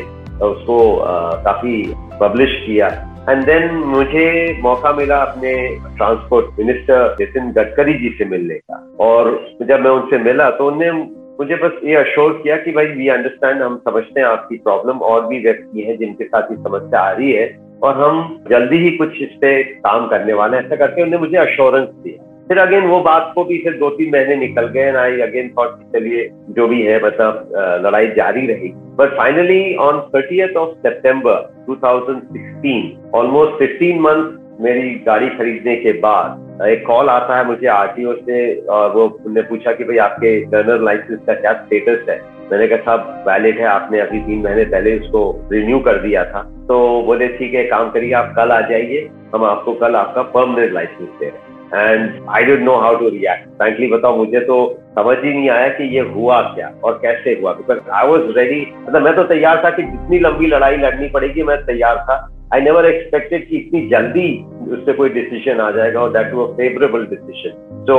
उसको 0.46 0.78
आ, 0.96 1.30
काफ़ी 1.42 1.82
पब्लिश 2.20 2.56
किया। 2.66 2.88
एंड 3.28 3.44
देन 3.44 3.74
मुझे 3.86 4.26
मौका 4.62 4.92
मिला 4.92 5.16
अपने 5.18 5.52
ट्रांसपोर्ट 5.96 6.58
मिनिस्टर 6.58 7.16
नितिन 7.20 7.50
गडकरी 7.52 7.94
जी 7.94 8.08
से 8.18 8.24
मिलने 8.24 8.54
का। 8.54 8.76
और 9.00 9.30
जब 9.62 9.80
मैं 9.80 9.90
उनसे 9.90 10.18
मिला 10.18 10.50
तो 10.50 10.66
उन्होंने 10.66 10.90
मुझे 11.38 11.56
बस 11.56 11.80
ये 11.84 11.94
अश्योर 11.94 12.32
किया 12.42 12.56
कि 12.56 12.72
भाई 12.72 12.86
वी 12.88 13.08
अंडरस्टैंड 13.08 13.62
हम 13.62 13.76
समझते 13.78 14.20
हैं 14.20 14.26
आपकी 14.26 14.56
प्रॉब्लम 14.58 14.98
और 15.02 15.26
भी 15.26 15.42
व्यक्ति 15.42 15.80
हैं 15.80 15.96
जिनके 15.98 16.24
साथ 16.24 16.50
ये 16.50 16.56
समस्या 16.58 17.00
आ 17.00 17.10
रही 17.10 17.32
है, 17.32 17.46
और 17.82 18.00
हम 18.02 18.44
जल्दी 18.50 18.76
ही 18.78 18.90
कुछ 18.96 19.20
इस 19.22 19.36
पे 19.40 19.62
काम 19.62 20.06
करने 20.08 20.32
वाले 20.32 20.56
हैं। 20.56 20.64
ऐसा 20.64 20.76
करके 20.76 21.02
उन्होंने 21.02 21.26
मुझे 21.26 21.36
अश्योरेंस 21.38 21.88
दिया। 21.88 22.24
फिर 22.48 22.58
अगेन 22.58 22.86
वो 22.86 23.00
बात 23.00 23.32
को 23.34 23.44
भी 23.44 23.58
फिर 23.58 23.72
दो 23.78 23.88
तीन 23.90 24.10
महीने 24.12 24.36
निकल 24.36 24.66
गए 24.66 24.80
एंड 24.80 24.96
आई 24.96 25.20
अगेन 25.20 25.50
थॉट 25.58 25.78
चलिए, 25.92 26.28
जो 26.50 26.66
भी 26.68 26.80
है 26.82 27.04
मतलब 27.04 27.52
लड़ाई 27.84 28.06
जारी 28.16 28.46
रही। 28.46 28.68
But 28.98 29.16
finally 29.16 29.76
on 29.76 30.00
thirtieth 30.14 30.56
of 30.56 30.74
September 30.78 31.64
2016 31.66 33.14
almost 33.14 33.58
15 33.62 34.00
month 34.00 34.60
मेरी 34.60 34.90
गाड़ी 35.06 35.28
खरीदने 35.28 35.76
के 35.76 35.92
बाद, 36.00 36.62
एक 36.68 36.86
कॉल 36.86 37.08
आता 37.08 37.36
है 37.38 37.46
मुझे 37.46 37.66
आरटीओ 37.66 38.14
से, 38.14 38.38
और 38.60 38.92
वो 38.92 39.02
उन्होंने 39.02 39.42
पूछा 39.42 39.72
कि 39.72 39.84
भाई 39.84 39.96
आपके 39.96 40.38
लर्नर 40.54 40.82
लाइसेंस 40.82 41.18
का 41.26 41.34
क्या 41.34 41.52
स्टेटस 41.52 42.08
है? 42.08 42.20
मैंने 42.52 42.66
कहा, 42.68 42.78
साहब 42.78 43.24
वैलिड 43.28 43.58
है, 43.58 43.66
आपने 43.66 44.00
अभी 44.00 44.20
तीन 44.20 44.42
महीने 44.42 44.64
पहले 44.64 44.98
उसको 44.98 45.48
रिन्यू 45.52 45.78
कर 45.78 45.98
दिया 45.98 46.24
था। 46.24 46.42
तो 46.68 47.02
बोले, 47.02 47.28
ठीक 47.28 47.54
है 47.54 47.64
काम 47.64 47.90
करिए, 47.90 48.12
आप 48.12 48.32
कल 48.36 48.50
आ 48.50 48.60
जाइए, 48.60 49.08
हम 49.34 49.44
आपको 49.44 49.72
कल 49.74 49.96
आपका 49.96 50.22
परमानेंट 50.22 50.72
लाइसेंस 50.72 51.08
दे 51.08 51.26
रहे 51.26 51.38
हैं। 51.38 51.45
And 51.66 52.10
I 52.30 52.44
don't 52.44 52.60
know 52.60 52.74
how 52.76 52.96
to 52.96 53.08
react 53.08 53.48
frankly 53.58 53.86
बताओ, 53.88 54.16
मुझे 54.16 54.40
तो 54.40 54.56
समझ 54.98 55.16
ही 55.24 55.32
नहीं 55.32 55.48
आया 55.50 55.68
कि 55.68 55.84
ये 55.94 56.00
हुआ 56.12 56.40
क्या 56.54 56.72
और 56.84 56.98
कैसे 57.02 57.38
हुआ। 57.40 57.52
बिकॉज़ 57.52 57.90
आई 57.92 58.08
वॉज़ 58.08 58.30
रेडी 58.38 58.60
मतलब 58.78 59.02
मैं 59.02 59.14
तो 59.16 59.22
तैयार 59.24 59.62
था 59.64 59.70
कि 59.70 59.82
जितनी 59.82 60.18
लंबी 60.18 60.46
लड़ाई 60.46 60.76
लड़नी 60.76 61.08
पड़ेगी, 61.10 61.42
मैं 61.42 61.56
तैयार 61.66 61.96
था। 62.08 62.16
आई 62.54 62.60
नेवर 62.60 62.86
एक्सपेक्टेड 62.86 63.48
कि 63.48 63.56
इतनी 63.56 63.88
जल्दी 63.88 64.28
उससे 64.72 64.92
कोई 64.92 65.08
डिसीज़न 65.10 65.60
आ 65.60 65.70
जाएगा 65.70 66.00
और 66.00 66.12
दैट 66.12 66.30
टू 66.30 66.46
फेवरेबल 66.56 67.06
डिसीज़न 67.06 67.84
तो 67.86 67.96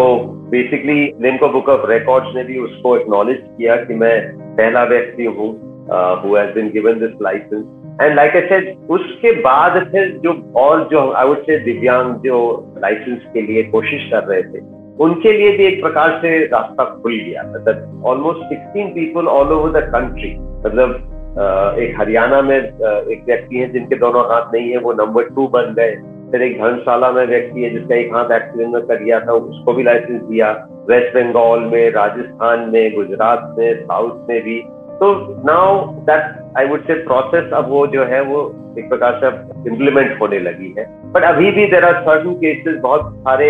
basically 0.52 1.00
Limca 1.22 1.50
book 1.50 1.70
of 1.70 1.90
records 1.92 2.36
ने 2.36 2.44
भी 2.44 2.58
उसको 2.60 2.98
एक्नॉलेज 2.98 3.38
किया 3.48 3.76
कि 3.76 3.96
मैं 3.96 4.16
पहला 4.58 4.84
व्यक्ति 4.84 5.26
हूँ। 5.26 5.50
Who 5.92 6.36
has 6.36 6.54
been 6.56 6.70
given 6.70 7.00
this 7.00 7.22
license 7.22 7.66
and 8.02 8.16
like 8.16 8.36
I 8.36 8.42
said 8.42 8.76
उसके 8.90 9.32
बाद 9.42 9.80
फिर 9.92 10.18
जो 10.24 10.34
और 10.56 10.88
जो 10.92 11.12
आई 11.12 11.28
वुड 11.28 11.42
से 11.42 11.58
दिव्यांग 11.58 12.16
जो 12.26 12.40
लाइसेंस 12.78 13.20
के 13.34 13.42
लिए 13.42 13.64
कोशिश 13.64 14.10
कर 14.12 14.24
रहे 14.24 14.42
थे 14.44 14.66
उनके 15.04 15.32
लिए 15.32 15.58
भी 15.58 15.66
एक 15.66 15.82
प्रकार 15.82 16.18
से 16.22 16.38
रास्ता 16.46 16.84
खुल 16.84 17.20
गया 17.20 17.44
मतलब 17.48 18.04
almost 18.06 18.40
sixteen 18.44 18.88
people 18.88 19.28
all 19.28 19.54
over 19.54 19.80
the 19.80 19.84
country 19.86 20.36
मतलब 20.66 21.14
एक 21.40 21.96
हरियाणा 22.00 22.42
में 22.42 22.58
एक 22.58 23.24
व्यक्ति 23.26 23.58
है 23.58 23.72
जिनके 23.72 23.96
दोनों 23.96 24.22
हाथ 24.22 24.54
नहीं 24.54 24.70
है, 24.72 24.78
वो 24.78 24.94
नंबर 24.94 25.24
टू 25.24 25.48
बन 25.48 25.74
गए। 25.74 25.92
फिर 26.32 26.42
एक 26.42 26.58
धर्मशाला 26.62 27.12
में 27.12 27.26
व्यक्ति 27.28 27.64
है 27.64 27.70
जिसका 27.70 27.96
एक 27.96 28.14
हाथ 28.16 28.32
एक्सीडेंट 28.32 28.74
में 28.74 28.86
कर 28.86 29.04
दिया 29.04 29.20
था, 29.20 29.32
उसको 29.32 29.74
भी 29.74 29.84
लाइसेंस 29.84 30.22
दिया। 30.22 30.52
वेस्ट 30.90 31.14
बंगाल 31.16 31.60
में 31.60 31.92
राजस्थान 31.92 32.70
में 32.74 32.96
गुजरात 32.96 33.56
में 33.58 33.84
साउथ 33.84 34.30
में 34.30 34.42
भी। 34.44 34.60
तो 35.00 35.08
now 35.46 35.86
that 36.06 36.58
I 36.58 36.68
would 36.68 36.84
say 36.84 36.94
process 37.04 37.52
अब 37.54 37.70
वो 37.70 37.86
जो 37.88 38.04
है, 38.06 38.22
वो 38.22 38.40
एक 38.80 38.90
प्रकार 38.90 39.18
से 39.20 39.28
अब 39.28 39.66
इम्प्लीमेंट 39.68 40.20
होने 40.22 40.40
लगी 40.40 40.74
है। 40.78 40.86
बट 41.12 41.24
अभी 41.24 41.52
भी 41.52 41.66
देर 41.66 41.86
आर 41.86 42.02
सर्टन 42.02 42.34
केसेस 42.36 42.80
बहुत 42.82 43.14
सारे 43.18 43.50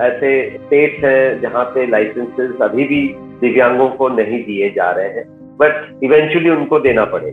ऐसे 0.00 0.30
स्टेट्स 0.50 1.04
हैं, 1.04 1.40
जहाँ 1.40 1.64
पे 1.74 1.86
लाइसेंसेस 1.86 2.60
अभी 2.62 2.84
भी 2.84 3.02
दिव्यांगों 3.40 3.88
को 3.90 4.08
नहीं 4.08 4.42
दिए 4.44 4.70
जा 4.70 4.90
रहे 4.90 5.08
हैं। 5.08 5.24
बट 5.60 6.04
इवेंचुअली 6.04 6.50
उनको 6.50 6.78
देना 6.80 7.04
पड़े 7.14 7.32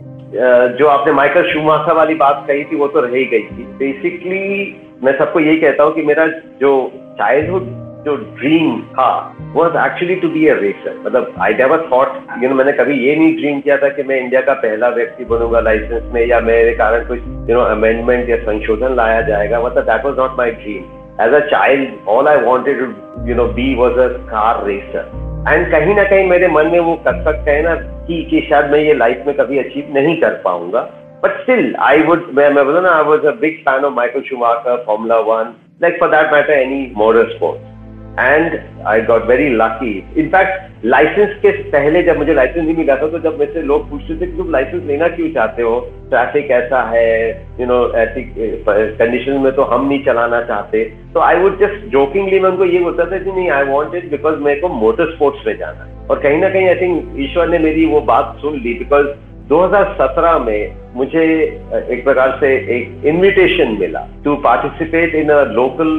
जो 0.78 0.86
आपने 0.88 1.12
माइकल 1.12 1.52
शुमासा 1.52 1.92
वाली 1.92 2.14
बात 2.16 2.44
कही 2.48 2.64
थी, 2.64 2.76
वो 2.76 2.86
तो 2.88 3.00
रह 3.00 3.10
गई 3.10 3.42
थी। 3.42 3.64
बेसिकली 3.78 4.76
मैं 5.04 5.16
सबको 5.18 5.40
यही 5.40 5.56
कहता 5.56 5.84
हूँ 5.84 5.94
कि 5.94 6.02
मेरा 6.02 6.26
जो 6.60 6.70
चाइल्डहुड 7.18 7.68
जो 8.06 8.14
ड्रीम 8.38 8.80
था 8.92 9.08
was 9.54 9.76
actually 9.84 10.14
to 10.16 10.28
be 10.30 10.46
a 10.48 10.54
racer 10.58 10.98
मतलब 11.04 11.34
I 11.42 11.54
never 11.54 11.86
thought 11.92 12.42
you 12.42 12.48
know 12.48 12.54
मैंने 12.54 12.72
कभी 12.80 12.98
ये 12.98 13.16
नहीं 13.16 13.36
ड्रीम 13.36 13.60
किया 13.60 13.76
था 13.76 13.88
कि 13.96 14.02
मैं 14.08 14.20
इंडिया 14.20 14.40
का 14.40 14.54
पहला 14.64 14.88
व्यक्ति 14.98 15.24
बनूँगा 15.32 15.60
लाइसेंस 15.60 16.12
में 16.14 16.24
या 16.26 16.40
मेरे 16.48 16.74
कारण 16.76 17.06
कुछ 17.06 17.18
यू 17.50 17.54
नो 17.54 17.60
अमेंडमेंट 17.70 18.28
या 18.30 18.36
संशोधन 18.42 18.94
लाया 18.96 19.20
जाएगा। 19.28 19.60
मतलब 19.60 19.84
that 19.84 20.04
was 20.04 20.16
not 20.18 20.36
my 20.38 20.50
dream 20.62 21.24
as 21.24 21.34
a 21.34 21.40
child 21.48 22.08
all 22.08 22.28
I 22.28 22.40
wanted 22.42 22.80
you 23.28 23.34
know 23.34 23.46
be 23.54 23.74
was 23.74 23.98
a 24.00 24.08
car 24.30 24.64
racer 24.66 25.10
and 25.48 25.70
कहीं 25.72 25.94
ना 25.94 26.04
कहीं 26.04 26.28
मेरे 26.28 26.48
मन 26.50 26.70
में 26.72 26.78
वो 26.80 26.94
कसक 27.06 27.44
है 27.48 27.60
ना 27.62 27.74
कि, 27.74 28.22
कि 28.30 28.46
शायद 28.48 28.70
मैं 28.70 28.78
ये 28.80 28.94
लाइफ 28.94 29.22
में 29.26 29.34
कभी 29.36 29.58
अचीव 29.58 29.92
नहीं 29.94 30.16
कर 30.20 30.40
पाऊँगा। 30.44 30.80
बट 31.22 31.40
स्टिल 31.42 31.74
आई 31.82 32.02
वुड 32.02 32.26
मैं 32.34 32.50
मैं 32.50 32.64
बोला 32.66 32.80
ना 32.80 32.90
I 32.96 33.04
was 33.04 33.26
a 33.26 33.30
big 33.40 33.62
fan 33.68 33.84
of 33.84 33.94
Michael 33.94 34.20
Schumacher 34.28 34.82
formula 34.86 35.18
one 35.28 35.54
like 35.82 35.98
for 36.00 36.08
that 36.10 36.32
matter 36.32 36.52
any 36.52 36.80
motor 36.96 37.30
sports 37.30 37.65
and 38.20 38.58
I 38.86 39.00
got 39.02 39.26
very 39.28 39.48
lucky 39.56 39.92
in fact 40.18 40.84
license 40.84 41.30
के 41.42 41.50
पहले 41.70 42.02
जब 42.02 42.18
मुझे 42.18 42.34
लाइसेंस 42.34 42.64
नहीं 42.64 42.76
मिला 42.76 42.96
था 42.96 43.08
तो 43.08 43.18
जब 43.18 43.38
मेरे 43.38 43.52
से 43.52 43.62
लोग 43.62 43.88
पूछते 43.90 44.14
थे 44.14 44.26
कि 44.26 44.36
तुम 44.36 44.50
लाइसेंस 44.50 44.82
लेना 44.86 45.08
क्यों 45.08 45.28
चाहते 45.34 45.62
हो? 45.62 45.78
ट्रैफ़िक 46.10 46.50
ऐसा 46.50 46.82
है 46.90 47.30
यू 47.60 47.66
नो 47.66 47.78
ऐसी 47.98 48.22
कंडीशन 48.68 49.40
में 49.40 49.52
तो 49.52 49.62
हम 49.62 49.88
नहीं 49.88 50.02
चलाना 50.04 50.40
चाहते। 50.42 50.84
तो 51.14 51.20
आई 51.20 51.36
वुड 51.36 51.58
जस्ट 51.60 51.86
जोकिंगली 51.92 52.40
मैं 52.40 52.50
उनको 52.50 52.64
ये 52.64 52.78
बोलता 52.78 53.10
था 53.12 53.18
कि 53.18 53.32
नहीं 53.32 53.50
आई 53.50 53.64
वॉन्ट 53.64 53.94
इट 53.94 54.10
बिकॉज़ 54.10 54.38
मेरे 54.40 54.60
को 54.60 54.68
मोटर 54.74 55.12
स्पोर्ट्स 55.14 55.46
में 55.46 55.56
जाना 55.58 55.84
है। 55.84 55.94
और 56.10 56.20
कहीं 56.20 56.40
ना 56.40 56.48
कहीं 56.48 56.68
आई 56.68 56.74
थिंक 56.80 57.14
ईश्वर 57.20 57.48
ने 57.48 57.58
मेरी 57.58 57.86
वो 57.86 58.00
बात 58.10 58.36
सुन 58.40 58.60
ली 58.60 58.74
बिकॉज़ 58.74 59.06
2017 59.50 60.38
में 60.46 60.86
मुझे 60.96 61.24
एक 61.90 62.02
प्रकार 62.04 62.36
से 62.40 62.48
एक 62.76 63.04
इनविटेशन 63.06 63.76
मिला 63.80 64.00
to 64.24 64.34
participate 64.44 65.14
in 65.14 65.28
a 65.30 65.42
local 65.52 65.90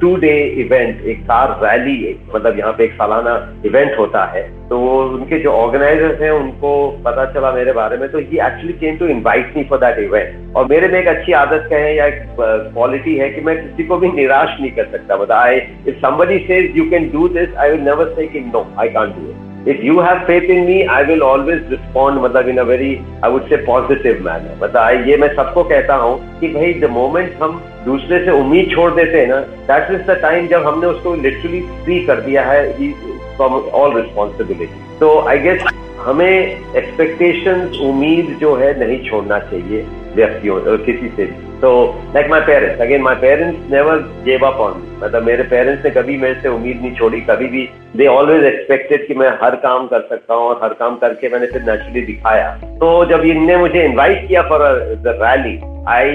today 0.16 0.32
event 0.64 1.00
एक 1.12 1.22
कार 1.30 1.56
रैली 1.62 1.96
मतलब 2.34 2.58
यहाँ 2.58 2.72
पे 2.72 2.84
एक 2.84 2.92
सालाना 2.92 3.34
इवेंट 3.66 3.98
होता 3.98 4.24
है। 4.34 4.42
तो 4.68 4.78
वो 4.78 5.02
उनके 5.04 5.38
जो 5.38 5.52
ऑर्गेनाइजर्स 5.52 6.20
हैं, 6.22 6.30
उनको 6.30 6.72
पता 7.04 7.24
चला 7.32 7.52
मेरे 7.52 7.72
बारे 7.72 7.96
में 7.96 8.08
तो 8.12 8.18
he 8.18 8.38
actually 8.38 8.72
came 8.80 8.96
to 8.98 9.06
invite 9.16 9.56
me 9.56 9.64
for 9.70 9.78
that 9.78 9.98
event 9.98 10.56
और 10.56 10.66
मेरे 10.66 10.88
में 10.88 10.98
एक 11.00 11.08
अच्छी 11.08 11.32
आदत 11.42 11.66
कहे 11.70 11.92
या 11.96 12.06
एक 12.06 12.24
क्वालिटी 12.38 13.16
है 13.16 13.30
कि 13.30 13.40
मैं 13.40 13.56
किसी 13.62 13.88
को 13.88 13.96
भी 13.96 14.12
निराश 14.12 14.56
नहीं 14.60 14.70
कर 14.72 14.90
सकता। 14.92 15.16
मतलब 15.16 15.32
I 15.32 15.56
if 15.56 16.00
somebody 16.06 16.38
says 16.48 16.76
you 16.76 16.90
can 16.90 17.10
do 17.12 17.28
this 17.38 17.56
I 17.56 17.70
will 17.70 17.84
never 17.84 18.14
say 18.16 18.48
no 18.52 18.66
I 18.78 18.88
can't 18.88 19.16
do 19.16 19.30
it 19.30 19.39
if 19.66 19.82
you 19.84 19.98
have 19.98 20.26
faith 20.26 20.48
in 20.48 20.64
me, 20.64 20.86
I 20.86 21.02
will 21.02 21.22
always 21.22 21.62
respond 21.70 22.20
मतलब 22.20 22.48
in 22.48 22.58
a 22.58 22.64
very 22.64 23.04
I 23.22 23.28
would 23.28 23.48
say 23.48 23.64
positive 23.66 24.22
manner. 24.22 24.54
मतलब 24.62 25.08
ये 25.08 25.16
मैं 25.16 25.28
सबको 25.34 25.64
कहता 25.64 25.94
हूँ 25.94 26.40
कि 26.40 26.48
भाई 26.54 26.72
the 26.80 26.88
moment 26.88 27.42
हम 27.42 27.60
दूसरे 27.84 28.24
से 28.24 28.30
उम्मीद 28.40 28.70
छोड़ 28.74 28.90
देते 28.94 29.20
हैं 29.20 29.26
ना 29.28 29.40
that 29.66 29.92
is 29.96 30.06
the 30.06 30.16
time 30.24 30.48
जब 30.50 30.66
हमने 30.66 30.86
उसको 30.86 31.14
literally 31.16 31.62
free 31.84 32.06
कर 32.06 32.20
दिया 32.26 32.44
है 32.50 32.62
from 33.36 33.60
all 33.80 33.94
responsibility. 34.00 34.72
तो 35.00 35.14
I 35.28 35.36
guess 35.46 35.68
हमें 36.00 36.74
एक्सपेक्टेशंस 36.76 37.76
उम्मीद 37.86 38.36
जो 38.40 38.54
है 38.56 38.68
नहीं 38.78 38.98
छोड़ना 39.08 39.38
चाहिए 39.38 39.86
व्यक्तियों 40.16 40.76
किसी 40.78 41.08
से 41.08 41.24
भी। 41.24 41.48
तो 41.60 41.70
like 42.14 42.30
my 42.30 42.40
parents 42.40 42.80
again 42.80 43.02
my 43.02 43.14
parents 43.14 43.70
never 43.72 43.96
gave 44.24 44.46
up 44.46 44.60
on 44.60 44.82
मतलब 45.02 45.22
मेरे 45.22 45.42
पेरेंट्स 45.50 45.84
ने 45.84 45.90
कभी 45.90 46.16
मेरे 46.16 46.40
से 46.42 46.48
उम्मीद 46.48 46.80
नहीं 46.82 46.94
छोड़ी। 46.96 47.20
कभी 47.20 47.46
भी 47.46 47.68
दे 47.96 48.06
ऑलवेज 48.06 48.44
एक्सपेक्टेड 48.44 49.06
कि 49.06 49.14
मैं 49.14 49.28
हर 49.42 49.56
काम 49.64 49.86
कर 49.86 50.06
सकता 50.10 50.34
हूँ 50.34 50.44
और 50.44 50.60
हर 50.62 50.74
काम 50.78 50.96
करके 50.96 51.28
मैंने 51.28 51.46
फिर 51.46 51.62
नेचुरली 51.62 52.02
दिखाया। 52.06 52.50
तो 52.80 53.04
जब 53.10 53.24
इनने 53.26 53.56
मुझे 53.56 53.84
इनवाइट 53.84 54.26
किया 54.28 54.42
for 54.48 54.64
the 55.04 55.18
rally 55.22 55.58
I 55.88 56.10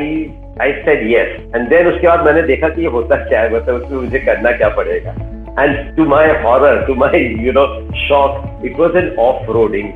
I 0.62 0.74
said 0.82 1.08
yes 1.12 1.56
and 1.56 1.70
then 1.70 1.88
उसके 1.88 2.08
बाद 2.08 2.26
मैंने 2.26 2.42
देखा 2.42 2.70
कि 2.70 2.82
ये 2.82 2.88
होता 2.98 3.16
क्या 3.30 3.42
है? 3.42 3.56
मतलब 3.56 3.76
उसमें 3.76 4.00
मुझे 4.00 4.20
करना 4.20 4.52
क्या 4.52 4.70
पड़ेगा? 4.82 5.16
And 5.58 5.76
to 5.98 6.06
my 6.06 6.24
horror, 6.44 6.72
to 6.88 6.96
my, 7.02 7.10
you 7.42 7.52
know, 7.58 7.66
shock, 8.64 8.78
was 8.80 8.92
was 8.92 9.04
an 9.04 9.10
off-roading 9.18 9.88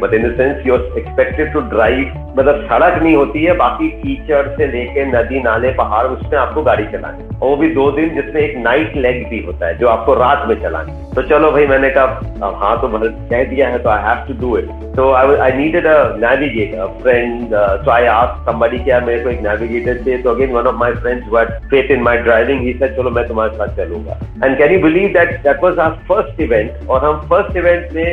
but 0.00 0.14
in 0.14 0.24
a 0.24 0.36
sense, 0.36 0.66
you're 0.66 0.84
expected 1.02 1.52
to 1.52 1.60
drive 1.76 2.20
मतलब 2.38 2.62
सड़क 2.68 3.02
नहीं 3.02 3.16
होती 3.16 3.44
है 3.44 3.52
बाकी 3.56 3.88
कीचड़ 3.88 4.48
से 4.48 4.66
लेके 4.66 5.04
नदी 5.04 5.40
नाले 5.42 5.70
पहाड़ 5.70 6.06
उसमें 6.06 6.38
आपको 6.38 6.62
गाड़ी 6.62 6.84
चलानी 6.84 7.24
और 7.42 7.48
वो 7.48 7.56
भी 7.56 7.68
दो 7.70 7.90
दिन 7.90 8.08
जिसमें 8.14 8.40
एक 8.40 8.56
नाइट 8.58 8.96
लेग 8.96 9.28
भी 9.30 9.38
होता 9.44 9.66
है 9.66 9.78
जो 9.78 9.88
आपको 9.88 10.14
रात 10.14 10.48
में 10.48 10.54
चलानी 10.62 10.92
तो 11.14 11.22
चलो 11.22 11.50
भाई 11.52 11.66
मैंने 11.66 11.90
कहा 11.90 12.50
हाँ 12.60 12.80
तो 12.80 12.88
मतलब 12.88 13.28
कह 13.30 13.44
दिया 13.44 13.68
है 13.68 13.78
तो 13.82 13.88
I 13.88 14.02
have 14.02 14.26
to 14.28 14.34
do 14.40 14.56
it 14.58 14.68
तो 14.96 15.10
I 15.12 15.52
needed 15.52 15.86
a 15.86 15.94
navigator 16.24 16.86
friend 17.02 17.54
so 17.84 17.90
I 17.90 18.06
ask 18.06 18.50
somebody 18.50 18.78
क्या 18.78 19.00
मेरे 19.00 19.22
को 19.24 19.30
एक 19.30 19.40
नेविगेटर 19.42 20.02
चाहिए। 20.02 20.22
तो 20.22 20.30
again 20.30 20.52
one 20.52 20.66
of 20.66 20.76
my 20.76 20.92
friends 20.92 21.28
were 21.32 21.52
faith 21.70 21.90
in 21.90 22.02
my 22.02 22.16
driving 22.22 22.60
he 22.66 22.72
said 22.72 22.96
चलो 22.96 23.10
मैं 23.10 23.26
तुम्हारे 23.28 23.56
साथ 23.58 23.76
चलूँगा. 23.76 24.18
And 24.44 24.58
can 24.58 24.72
you 24.72 24.80
believe 24.82 25.08
that 25.18 25.30
that 25.44 25.62
was 25.64 25.78
our 25.78 25.96
first 26.08 26.40
event 26.40 26.88
और 26.90 27.04
हम 27.04 27.20
फ़र्स्ट 27.30 27.56
इवेंट 27.56 27.92
में 27.92 28.03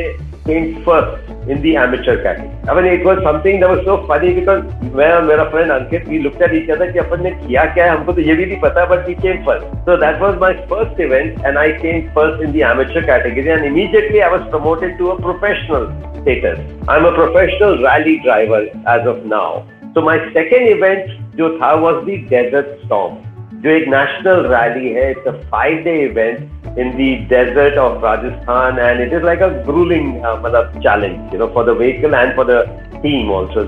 came 0.47 0.83
first 0.83 1.29
in 1.49 1.61
the 1.61 1.75
amateur 1.75 2.21
category. 2.23 2.49
I 2.69 2.73
mean, 2.75 2.85
it 2.85 3.05
was 3.05 3.21
something 3.23 3.59
that 3.59 3.69
was 3.69 3.83
so 3.85 3.95
funny 4.07 4.33
because 4.33 4.63
मैं 4.95 5.11
और 5.13 5.23
मेरा 5.29 5.51
friend 5.51 5.71
Ankit, 5.77 6.07
we 6.07 6.19
looked 6.19 6.41
at 6.47 6.53
each 6.59 6.69
other 6.75 6.91
कि 6.91 6.99
अपन 6.99 7.23
ने 7.23 7.31
किया 7.45 7.65
क्या 7.73 7.85
है 7.85 7.97
हमको 7.97 8.13
तो 8.13 8.21
ये 8.21 8.35
भी 8.35 8.45
नहीं 8.45 8.59
पता 8.61 8.87
but 8.89 9.05
we 9.11 9.15
came 9.25 9.43
first. 9.45 9.65
So 9.85 9.97
that 10.05 10.19
was 10.25 10.39
my 10.45 10.53
first 10.71 10.99
event 11.07 11.45
and 11.45 11.59
I 11.59 11.67
came 11.83 12.09
first 12.17 12.43
in 12.47 12.51
the 12.57 12.63
amateur 12.71 13.05
category 13.11 13.51
and 13.57 13.65
immediately 13.65 14.23
I 14.23 14.31
was 14.35 14.49
promoted 14.49 14.97
to 14.99 15.11
a 15.11 15.21
professional 15.21 15.87
status. 16.21 16.59
I'm 16.87 17.05
a 17.05 17.15
professional 17.21 17.81
rally 17.83 18.19
driver 18.27 18.65
as 18.95 19.07
of 19.15 19.25
now. 19.25 19.67
So 19.93 20.01
my 20.01 20.17
second 20.33 20.67
event 20.75 21.15
जो 21.37 21.57
था 21.59 21.73
was 21.81 22.05
the 22.05 22.17
Desert 22.35 22.77
Storm. 22.85 23.17
जो 23.64 23.70
एक 23.70 23.88
national 23.88 24.46
rally 24.52 24.88
है 24.92 25.10
it's 25.10 25.26
a 25.28 25.32
five 25.50 25.82
day 25.84 25.96
event 26.04 26.78
in 26.78 26.90
the 26.96 27.14
desert 27.30 27.78
of 27.78 28.04
Rajasthan 28.04 28.78
and 28.78 29.00
it 29.00 29.12
is 29.12 29.24
like 29.24 29.42
a 29.42 29.48
gruelling 29.70 30.08
मतलब 30.44 30.80
challenge 30.82 31.34
you 31.34 31.40
know 31.40 31.46
for 31.54 31.64
the 31.66 31.76
vehicle 31.78 32.14
and 32.14 32.34
for 32.36 32.46
the 32.50 32.64
team 33.02 33.32
also 33.32 33.66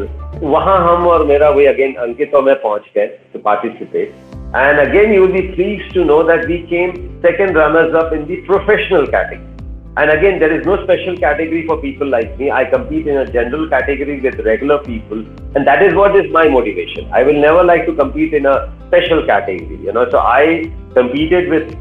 वहाँ 0.49 0.79
हम 0.89 1.07
और 1.07 1.27
मेरा 1.27 1.51
वही 1.51 1.67
again 1.67 1.95
अंकित 2.07 2.35
और 2.35 2.43
मैं 2.45 2.55
पहुँच 2.63 2.91
गए 2.97 3.07
to 3.33 3.39
participate 3.45 4.33
And 4.57 4.79
again, 4.79 5.13
you 5.13 5.23
will 5.23 5.33
be 5.33 5.49
pleased 5.53 5.93
to 5.95 6.05
know 6.05 6.23
that 6.27 6.47
we 6.47 6.63
came 6.67 7.21
second 7.21 7.57
runners 7.57 7.93
up 7.93 8.13
in 8.13 8.29
the 8.29 8.37
professional 8.43 9.05
category. 9.05 9.54
And 9.97 10.11
again, 10.11 10.41
there 10.41 10.53
is 10.53 10.67
no 10.67 10.83
special 10.83 11.17
category 11.17 11.65
for 11.67 11.81
people 11.81 12.09
like 12.09 12.37
me. 12.37 12.51
I 12.51 12.65
compete 12.65 13.07
in 13.07 13.17
a 13.19 13.27
general 13.31 13.69
category 13.69 14.21
with 14.21 14.41
regular 14.41 14.79
people, 14.79 15.19
and 15.55 15.65
that 15.69 15.85
is 15.85 15.95
what 15.95 16.17
is 16.17 16.33
my 16.33 16.49
motivation. 16.49 17.09
I 17.13 17.23
will 17.23 17.41
never 17.41 17.63
like 17.63 17.87
to 17.87 17.95
compete 17.95 18.35
in 18.35 18.45
a 18.45 18.73
special 18.89 19.25
category, 19.25 19.77
you 19.77 19.93
know. 19.93 20.11
So 20.11 20.19
I 20.19 20.65
competed 20.95 21.49
with 21.49 21.77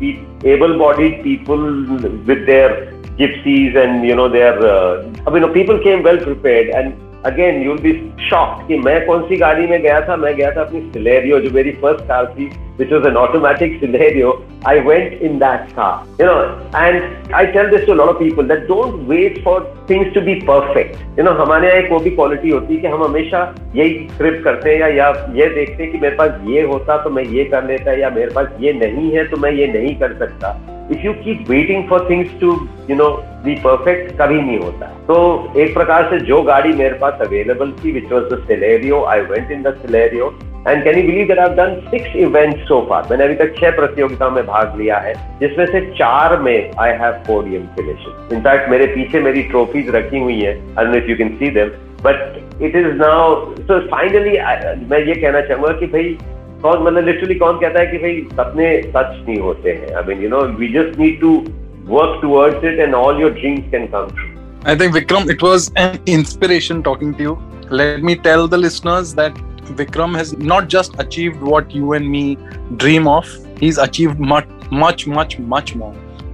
able-bodied 0.45 1.23
people 1.23 1.63
with 2.27 2.45
their 2.45 2.91
gypsies 3.17 3.75
and 3.75 4.05
you 4.05 4.15
know 4.15 4.29
their. 4.29 4.59
Uh, 4.59 5.11
I 5.25 5.31
mean, 5.31 5.51
people 5.51 5.79
came 5.79 6.03
well 6.03 6.19
prepared, 6.19 6.69
and 6.69 6.93
again 7.25 7.61
you'll 7.63 7.77
be 7.79 7.93
shock 8.29 8.67
कि 8.67 8.77
मैं 8.79 9.05
कौन 9.05 9.21
सी 9.27 9.37
गाड़ी 9.37 9.67
में 9.67 9.81
गया 9.81 9.99
था 10.07 10.15
मैं 10.17 10.35
गया 10.35 10.51
था 10.51 10.61
अपनी 10.61 10.81
सिलेरियो 10.91 11.39
जो 11.39 11.49
मेरी 11.55 11.71
फ़र्स्ट 11.81 12.07
कार 12.07 12.25
थी 12.37 12.49
was 12.77 13.05
an 13.05 13.17
automatic 13.17 13.79
scenario, 13.79 14.43
I 14.65 14.79
went 14.79 15.21
in 15.21 15.37
that 15.39 15.73
car. 15.75 16.05
You 16.19 16.25
know, 16.25 16.69
and 16.73 17.33
I 17.33 17.45
tell 17.45 17.69
this 17.69 17.85
to 17.85 17.93
a 17.93 17.95
lot 17.95 18.09
of 18.09 18.19
people 18.19 18.43
that 18.45 18.67
don't 18.67 19.07
wait 19.07 19.43
for 19.43 19.75
things 19.87 20.11
to 20.13 20.21
be 20.21 20.41
perfect. 20.41 20.97
You 21.17 21.23
know, 21.23 21.33
हमारे 21.35 21.67
यहाँ 21.67 21.81
एक 21.81 21.91
वो 21.91 21.99
भी 21.99 22.09
quality 22.15 22.49
होती 22.49 22.75
है 22.75 22.81
कि 22.81 22.87
हम 22.87 23.03
हमेशा 23.03 23.43
यही 23.75 24.07
स्क्रिप्ट 24.09 24.43
करते 24.43 24.69
हैं 24.69 24.79
या 24.79 24.87
या 24.87 25.09
ये 25.35 25.49
देखते 25.55 25.83
हैं 25.83 25.91
कि 25.91 25.97
मेरे 25.99 26.15
पास 26.15 26.39
ये 26.47 26.61
होता 26.73 26.97
तो 27.03 27.09
मैं 27.09 27.23
ये 27.35 27.43
कर 27.53 27.63
लेता 27.67 27.97
या 27.99 28.09
मेरे 28.09 28.31
पास 28.35 28.47
ये 28.61 28.73
नहीं 28.79 29.11
है 29.11 29.27
तो 29.29 29.37
मैं 29.37 29.51
ये 29.51 29.67
नहीं 29.73 29.95
कर 29.99 30.17
सकता 30.19 30.57
if 30.91 31.05
you 31.05 31.13
keep 31.23 31.49
waiting 31.49 31.87
for 31.89 32.07
things 32.09 32.39
to 32.41 32.51
you 32.89 32.95
know 32.95 33.09
be 33.45 33.55
perfect 33.61 34.11
कभी 34.21 34.41
नहीं 34.41 34.57
होता। 34.59 34.85
तो 35.07 35.15
एक 35.59 35.73
प्रकार 35.73 36.09
से 36.09 36.19
जो 36.25 36.41
गाड़ी 36.43 36.73
मेरे 36.73 36.95
पास 36.99 37.21
अवेलेबल 37.21 37.71
थी 37.83 37.91
which 37.91 38.11
was 38.11 38.33
the 38.33 38.43
Celerio 38.47 39.03
I 39.05 39.21
went 39.31 39.51
in 39.51 39.61
the 39.63 39.73
Celerio 39.81 40.33
and 40.67 40.83
can 40.83 40.97
you 40.97 41.05
believe 41.05 41.27
that 41.27 41.39
I 41.39 41.55
done 41.55 41.75
six 41.89 42.15
event 42.17 42.57
so 42.67 42.79
far 42.89 43.07
मैंने 43.09 43.23
अभी 43.23 43.35
तक 43.35 43.55
छह 43.57 43.71
प्रतियोगिताओं 43.77 44.31
में 44.31 44.45
भाग 44.45 44.77
लिया 44.79 44.97
है, 44.97 45.13
जिसमें 45.39 45.65
से 45.65 45.81
चार 45.97 46.37
में 46.41 46.71
I 46.79 46.91
have 47.01 47.13
podium 47.27 47.65
finishes 47.75 48.33
in fact 48.33 48.69
मेरे 48.69 48.87
पीछे 48.93 49.19
मेरी 49.21 49.43
ट्रॉफीज 49.49 49.89
रखी 49.95 50.19
हुई 50.19 50.39
है। 50.41 50.53
I 50.79 50.85
know 50.85 50.95
if 50.97 51.09
you 51.09 51.17
can 51.17 51.35
see 51.39 51.49
them 51.57 51.71
but 52.05 52.61
it 52.61 52.75
is 52.75 52.87
now 52.97 53.35
so 53.61 53.79
finally 53.89 54.37
मैं 54.89 54.99
ये 54.99 55.15
कहना 55.15 55.41
चाहूँगा 55.41 55.73
कि 55.79 55.85
भाई 55.87 56.17
कौन 56.63 56.83
मतलब 56.83 57.05
लिटरली 57.05 57.35
कौन 57.35 57.59
कहता 57.59 57.79
है 57.79 57.87
कि 57.91 57.97
भाई 58.03 58.21
सपने 58.37 58.67
सच 58.95 59.15
नहीं 59.27 59.39
होते 59.47 59.71
हैं 59.79 59.95
I 59.95 60.03
mean 60.07 60.23
you 60.23 60.29
know 60.29 60.41
we 60.59 60.73
just 60.79 60.99
need 60.99 61.19
to 61.21 61.35
towards 62.19 62.65
it 62.67 62.77
and 62.83 62.95
all 62.97 63.17
your 63.21 63.29
dreams 63.39 63.65
can 63.71 63.87
come 63.93 64.11
true. 64.19 64.29
I 64.65 64.75
think 64.81 64.93
Vikram, 64.97 65.25
it 65.33 65.41
was 65.45 65.65
an 65.75 65.97
inspiration 66.05 66.83
talking 66.85 67.09
to 67.15 67.25
you. 67.25 67.33
Let 67.79 68.05
me 68.09 68.15
tell 68.27 68.47
the 68.47 68.57
listeners 68.57 69.13
that 69.15 69.41
Vikram 69.81 70.15
has 70.15 70.31
not 70.53 70.69
just 70.75 70.95
achieved 71.05 71.41
what 71.41 71.75
you 71.79 71.91
and 71.99 72.09
me 72.09 72.37
dream 72.85 73.07
of, 73.07 73.35
he's 73.59 73.77
achieved 73.77 74.19
much, 74.19 74.47
much, 74.71 75.05
much, 75.17 75.37
much 75.39 75.75
more 75.75 75.93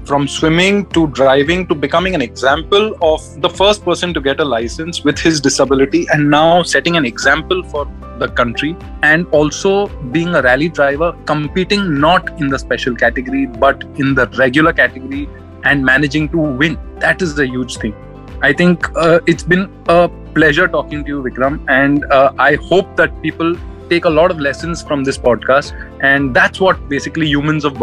from 0.09 0.27
swimming 0.27 0.85
to 0.95 1.05
driving 1.19 1.65
to 1.67 1.75
becoming 1.75 2.15
an 2.17 2.21
example 2.21 2.85
of 3.09 3.25
the 3.41 3.49
first 3.49 3.83
person 3.85 4.13
to 4.13 4.21
get 4.27 4.39
a 4.39 4.45
license 4.45 5.03
with 5.03 5.19
his 5.19 5.39
disability 5.47 6.01
and 6.11 6.29
now 6.29 6.63
setting 6.63 6.97
an 6.97 7.05
example 7.05 7.61
for 7.73 7.85
the 8.17 8.27
country 8.39 8.75
and 9.03 9.27
also 9.39 9.87
being 10.17 10.33
a 10.35 10.41
rally 10.41 10.69
driver 10.69 11.11
competing 11.25 11.99
not 11.99 12.29
in 12.41 12.49
the 12.49 12.59
special 12.65 12.95
category 12.95 13.45
but 13.45 13.83
in 14.03 14.15
the 14.15 14.27
regular 14.43 14.73
category 14.73 15.29
and 15.63 15.85
managing 15.85 16.27
to 16.29 16.37
win 16.63 16.77
that 16.99 17.21
is 17.21 17.37
a 17.37 17.47
huge 17.47 17.77
thing 17.77 17.93
i 18.41 18.51
think 18.51 18.89
uh, 18.95 19.19
it's 19.27 19.43
been 19.43 19.71
a 19.89 20.09
pleasure 20.33 20.67
talking 20.67 21.03
to 21.03 21.09
you 21.15 21.23
vikram 21.29 21.63
and 21.79 22.05
uh, 22.05 22.31
i 22.49 22.55
hope 22.71 22.95
that 22.95 23.21
people 23.21 23.55
take 23.89 24.05
a 24.05 24.09
lot 24.09 24.31
of 24.31 24.39
lessons 24.39 24.81
from 24.83 25.03
this 25.03 25.17
podcast. 25.17 25.73
And 26.01 26.35
that's 26.35 26.59
what 26.59 26.87
basically 26.89 27.27
Humans 27.27 27.65
of 27.65 27.79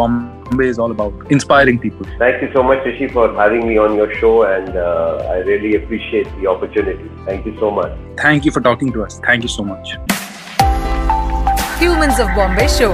Bombay 0.49 0.67
is 0.67 0.79
all 0.79 0.91
about 0.91 1.13
inspiring 1.29 1.79
people. 1.79 2.05
Thank 2.17 2.41
you 2.41 2.49
so 2.53 2.63
much, 2.63 2.85
Rishi, 2.85 3.07
for 3.07 3.33
having 3.33 3.67
me 3.67 3.77
on 3.77 3.95
your 3.95 4.13
show. 4.15 4.43
And 4.43 4.75
uh, 4.75 5.27
I 5.29 5.37
really 5.39 5.75
appreciate 5.75 6.27
the 6.39 6.47
opportunity. 6.47 7.09
Thank 7.25 7.45
you 7.45 7.57
so 7.59 7.71
much. 7.71 7.91
Thank 8.17 8.45
you 8.45 8.51
for 8.51 8.61
talking 8.61 8.91
to 8.93 9.03
us. 9.03 9.19
Thank 9.19 9.43
you 9.43 9.49
so 9.49 9.63
much. 9.63 9.91
Humans 11.79 12.19
of 12.19 12.27
Bombay 12.35 12.67
Show. 12.67 12.93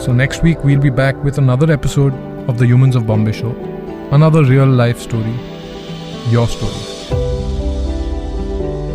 So, 0.00 0.12
next 0.12 0.42
week 0.42 0.64
we'll 0.64 0.80
be 0.80 0.90
back 0.90 1.22
with 1.22 1.38
another 1.38 1.70
episode 1.70 2.14
of 2.48 2.56
the 2.58 2.66
Humans 2.66 2.96
of 2.96 3.06
Bombay 3.06 3.32
Show. 3.32 3.50
Another 4.12 4.44
real 4.44 4.66
life 4.66 4.98
story. 4.98 5.34
Your 6.30 6.46
story. 6.48 7.00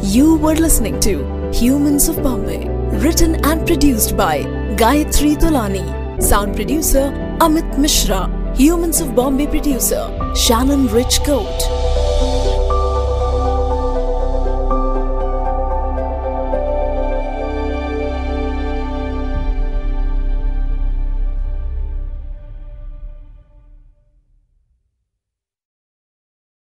You 0.03 0.35
were 0.37 0.55
listening 0.55 0.99
to 1.01 1.51
Humans 1.51 2.09
of 2.09 2.23
Bombay, 2.23 2.65
written 3.01 3.35
and 3.45 3.65
produced 3.65 4.15
by 4.15 4.43
Gayatri 4.75 5.35
Tolani, 5.35 6.21
sound 6.21 6.55
producer 6.55 7.11
Amit 7.39 7.77
Mishra, 7.77 8.29
Humans 8.55 9.01
of 9.01 9.15
Bombay 9.15 9.47
producer 9.47 10.03
Shannon 10.35 10.87
Rich 10.87 11.23
Coat. 11.23 11.84